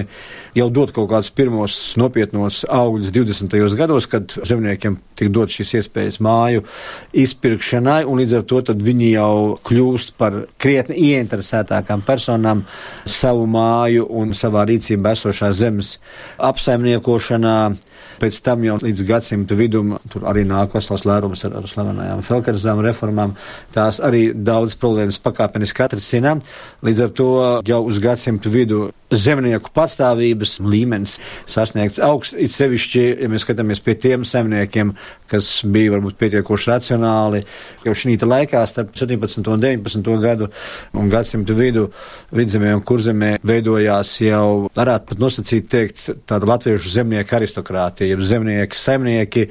jau 0.56 0.70
dod 0.74 0.94
kaut 0.96 1.10
kādus 1.12 1.34
pirmos 1.36 1.78
nopietnos 2.00 2.64
augļus 2.72 3.12
20. 3.16 3.58
gados, 3.76 4.08
kad 4.12 4.38
zemniekiem 4.48 4.98
tik 5.20 5.32
dot 5.36 5.52
šīs 5.52 5.76
iespējas 5.82 6.22
māju 6.24 6.64
izpirkšanai, 7.26 8.04
un 8.08 8.22
līdz 8.22 8.38
ar 8.40 8.48
to 8.48 8.62
viņi 8.86 9.12
jau 9.12 9.58
kļūst 9.68 10.16
par 10.20 10.46
krietni 10.62 10.98
ieinteresētākām 11.12 12.06
personām 12.08 12.64
savu 13.06 13.46
māju 13.52 14.08
un 14.22 14.34
savā 14.38 14.66
rīcībā 14.70 15.16
esošās 15.16 15.60
zemes 15.60 15.98
apsaimniekošanā. 16.38 17.58
Pēc 18.16 18.38
tam 18.46 18.64
jau 18.64 18.78
līdz 18.80 19.04
gadsimta 19.08 19.58
vidum 19.60 19.98
tur 20.12 20.24
arī 20.30 20.46
nāk 20.48 20.76
vesels 20.78 21.04
lērums 21.08 21.44
ar, 21.48 21.58
ar 21.60 21.68
slavenajām 22.06 22.24
Felkerzām 22.26 22.82
reformām. 22.84 23.36
Tās 23.74 24.00
arī 24.04 24.34
daudz 24.34 24.76
problēmas 24.78 25.20
pakāpeniski 25.20 25.86
atrisinām. 25.86 26.42
Līdz 26.86 27.04
ar 27.06 27.12
to 27.16 27.30
jau 27.66 27.82
uz 27.86 28.00
gadsimta 28.00 28.50
vidu 28.50 28.92
zemnieku 29.12 29.70
patstāvības 29.74 30.60
līmenis 30.66 31.20
sasniegts 31.48 32.02
augsts, 32.02 32.36
it 32.38 32.52
sevišķi, 32.52 33.04
ja 33.22 33.30
mēs 33.30 33.46
skatāmies 33.46 33.82
pie 33.86 33.96
tiem 33.96 34.26
zemniekiem, 34.26 34.96
kas 35.30 35.64
bija 35.66 35.94
varbūt 35.94 36.18
pietiekoši 36.20 36.72
racionāli, 36.72 37.44
jau 37.86 37.94
šī 37.94 38.18
laikā 38.26 38.64
starp 38.68 38.96
17 38.98 39.52
un 39.54 39.62
19 39.62 40.20
gadu 40.24 40.50
un 40.98 41.10
gadsimtu 41.10 41.56
vidu 41.56 41.86
vidzemē 42.36 42.74
un 42.76 42.82
kurzemē 42.82 43.36
veidojās 43.46 44.18
jau, 44.26 44.68
varētu 44.76 45.12
pat 45.12 45.22
nosacīt 45.22 45.70
teikt, 45.70 46.04
tāda 46.26 46.50
latviešu 46.50 46.98
zemnieku 46.98 47.38
aristokrātija, 47.38 48.18
zemnieki, 48.26 48.80
saimnieki, 48.80 49.50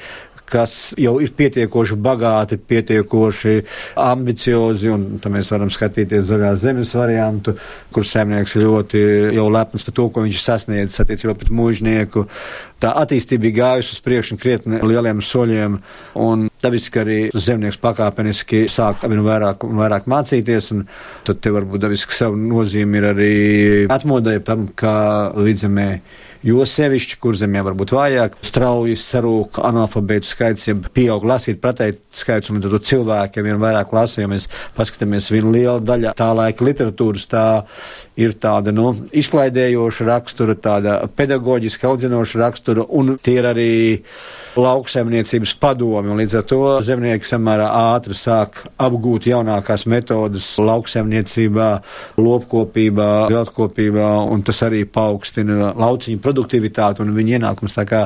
kas 0.48 0.94
jau 1.00 1.16
ir 1.24 1.32
pietiekoši 1.36 1.96
bagāti, 2.04 2.58
pietiekoši 2.58 3.54
ambiciozi, 4.00 4.90
un 4.92 5.06
tad 5.22 5.32
mēs 5.34 5.50
varam 5.54 5.72
skatīties 5.72 6.28
zaļās 6.28 6.62
zemes 6.64 6.94
variantu, 6.98 7.56
kur 7.94 8.06
saimnieks 8.08 8.56
ļoti 8.60 9.04
jau 9.36 9.48
lepns 9.52 9.86
par 9.86 9.96
to, 9.96 10.08
ko 10.10 10.26
viņš 10.26 10.42
sasniedz 10.44 11.00
attiecībā 11.02 11.36
pret 11.38 11.52
mūžnieku. 11.54 12.26
Tā 12.82 12.92
attīstība 13.00 13.46
bija 13.46 13.60
gājusi 13.62 13.96
uz 13.96 14.04
priekšu 14.04 14.38
krietni 14.40 14.82
lieliem 14.84 15.22
soļiem, 15.24 15.78
un 16.20 16.48
dabiski 16.64 17.02
arī 17.02 17.18
zemnieks 17.32 17.80
pakāpeniski 17.82 18.64
sāk 18.72 19.04
arvien 19.06 19.24
vairāk 19.26 19.66
un 19.68 19.80
vairāk 19.80 20.08
mācīties, 20.10 20.70
un 20.74 20.84
tad 21.26 21.42
te 21.44 21.52
varbūt 21.54 21.86
dabiski 21.86 22.16
savu 22.16 22.40
nozīmi 22.40 23.00
ir 23.00 23.08
arī 23.12 23.32
atmodai 23.92 24.38
tam, 24.44 24.68
kā 24.78 24.94
līdzemē 25.36 25.88
jo 26.44 26.64
sevišķi, 26.68 27.18
kur 27.22 27.36
zemē 27.38 27.62
varbūt 27.64 27.94
vājāk, 27.96 28.36
strauji 28.44 28.96
sarūk 29.00 29.58
analfabētu 29.64 30.28
skaits, 30.28 30.66
ja 30.68 30.76
pieaug 30.76 31.24
lasīt 31.28 31.60
pretēji 31.62 31.96
skaits, 32.12 32.52
un 32.52 32.60
tad 32.60 32.74
cilvēkiem 32.84 33.48
ir 33.48 33.60
vairāk 33.62 33.94
lasa, 33.96 34.20
ja 34.22 34.30
mēs 34.30 34.46
paskatāmies, 34.76 35.30
viena 35.32 35.54
liela 35.54 35.78
daļa 35.80 36.12
tā 36.18 36.28
laika 36.36 36.66
literatūras 36.66 37.26
tā 37.32 37.46
ir 38.20 38.36
tāda, 38.40 38.74
nu, 38.76 38.90
izklaidējoša 39.16 40.08
rakstura, 40.10 40.56
tāda 40.68 40.98
pedagoģiska 41.16 41.88
audzinoša 41.88 42.42
rakstura, 42.44 42.84
un 42.92 43.16
tie 43.24 43.38
ir 43.40 43.48
arī 43.48 43.70
lauksaimniecības 44.60 45.56
padomi, 45.62 46.12
un 46.12 46.20
līdz 46.20 46.40
ar 46.42 46.48
to 46.50 46.53
zemnieki 46.84 47.28
samērā 47.28 47.66
ātri 47.94 48.16
sāk 48.18 48.62
apgūt 48.80 49.28
jaunākās 49.30 49.86
metodas 49.90 50.46
lauksaimniecībā, 50.62 51.68
lopkopībā, 52.20 53.10
graudkopībā, 53.32 54.08
un 54.32 54.44
tas 54.46 54.62
arī 54.66 54.84
paaugstina 54.88 55.72
lauciņu 55.78 56.22
produktivitāti 56.24 57.04
un 57.04 57.14
viņu 57.16 57.38
ienākumus. 57.38 57.76
Tā 57.78 57.86
kā 57.88 58.02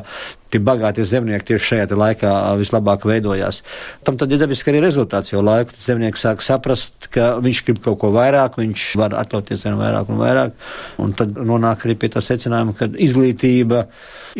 tie 0.49 0.61
bagātie 0.65 1.05
zemnieki 1.05 1.53
tieši 1.53 1.69
šajā 1.73 1.99
laikā 1.99 2.33
vislabāk 2.61 3.05
veidojās. 3.09 3.61
Tam 4.05 4.17
tad 4.21 4.33
ir 4.33 4.41
dabiski 4.41 4.73
arī 4.73 4.83
rezultāts, 4.85 5.33
jo 5.33 5.45
laiku 5.45 5.77
zemnieks 5.77 6.25
sāk 6.25 6.45
saprast, 6.45 7.11
ka 7.13 7.35
viņš 7.45 7.63
grib 7.67 7.83
kaut 7.85 8.01
ko 8.03 8.13
vairāk, 8.17 8.59
viņš 8.61 8.89
var 9.01 9.17
atļauties 9.21 9.69
vien 9.69 9.79
vairāk 9.81 10.13
un 10.13 10.21
vairāk, 10.23 10.59
un 11.05 11.15
tad 11.17 11.37
nonāk 11.37 11.85
arī 11.87 11.99
pie 12.01 12.13
tā 12.17 12.25
secinājuma, 12.25 12.77
ka 12.79 12.91
izglītība 12.97 13.87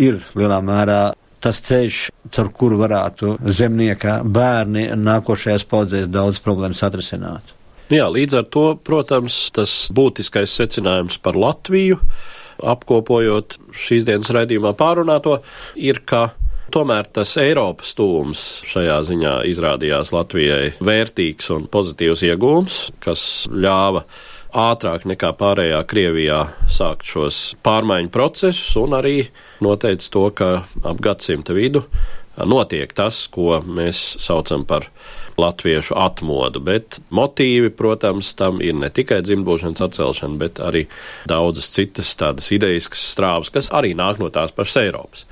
ir 0.01 0.23
lielā 0.39 0.63
mērā 0.65 1.03
tas 1.45 1.61
ceļš, 1.65 2.01
caur 2.35 2.51
kuru 2.55 2.81
varētu 2.81 3.37
zemnieka 3.45 4.19
bērni 4.25 4.89
nākošajās 4.99 5.67
paudzēs 5.71 6.11
daudz 6.13 6.41
problēmas 6.45 6.83
atrisināt. 6.87 7.55
Jā, 7.89 8.09
līdz 8.13 8.41
ar 8.43 8.51
to, 8.53 8.67
protams, 8.85 9.47
tas 9.57 9.77
būtiskais 9.97 10.53
secinājums 10.61 11.17
par 11.25 11.39
Latviju, 11.41 11.97
apkopojot 12.59 13.57
šīs 13.73 14.05
dienas 14.05 14.29
raidījumā 14.35 14.75
pārunāto, 14.77 15.39
ir, 15.79 16.03
ka 16.05 16.29
Tomēr 16.69 17.07
tas 17.17 17.31
Eiropas 17.41 17.95
tūms 17.97 18.41
šajā 18.69 18.99
ziņā 19.09 19.31
izrādījās 19.49 20.11
Latvijai 20.13 20.75
vērtīgs 20.85 21.49
un 21.55 21.65
pozitīvs 21.73 22.27
iegūms, 22.29 22.81
kas 23.01 23.23
ļāva 23.49 24.03
ātrāk 24.55 25.05
nekā 25.09 25.33
pārējā 25.39 25.83
Krievijā 25.89 26.39
sākt 26.71 27.09
šos 27.09 27.57
pārmaiņu 27.65 28.13
procesus 28.13 28.77
un 28.81 28.97
arī 28.97 29.29
noteica 29.65 30.09
to, 30.15 30.25
ka 30.33 30.49
ap 30.85 31.03
gadsimta 31.05 31.57
vidu 31.57 31.85
notiek 32.39 32.93
tas, 32.95 33.27
ko 33.35 33.59
mēs 33.67 33.99
saucam 34.23 34.65
par 34.69 34.89
latviešu 35.39 35.97
atmodu, 35.99 36.61
bet 36.63 37.01
motīvi, 37.15 37.71
protams, 37.75 38.33
tam 38.39 38.63
ir 38.63 38.77
ne 38.79 38.91
tikai 38.95 39.21
dzimbūšanas 39.27 39.83
atcelšana, 39.89 40.39
bet 40.39 40.63
arī 40.63 40.85
daudzas 41.31 41.71
citas 41.75 42.15
tādas 42.19 42.51
idejas 42.55 42.91
strāvas, 42.95 43.51
kas 43.55 43.73
arī 43.75 43.95
nāk 43.99 44.23
no 44.23 44.31
tās 44.35 44.55
pašas 44.55 44.83
Eiropas. 44.85 45.27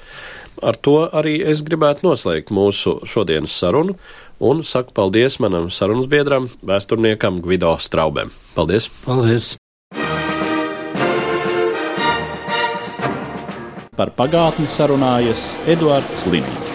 Ar 0.64 0.78
to 0.80 1.02
arī 1.12 1.36
es 1.44 1.60
gribētu 1.66 2.06
noslēgt 2.06 2.50
mūsu 2.54 3.00
šodienas 3.04 3.54
sarunu 3.60 3.98
un 4.40 4.62
saku 4.64 4.92
paldies 4.96 5.38
manam 5.40 5.70
sarunas 5.70 6.08
biedram, 6.10 6.50
vēsturniekam 6.66 7.40
Gvido 7.44 7.76
Straubēm. 7.80 8.32
Paldies! 8.56 8.90
Paldies! 9.06 9.56
Par 13.96 14.12
pagātni 14.12 14.68
sarunājas 14.68 15.54
Eduards 15.72 16.26
Līniju. 16.28 16.65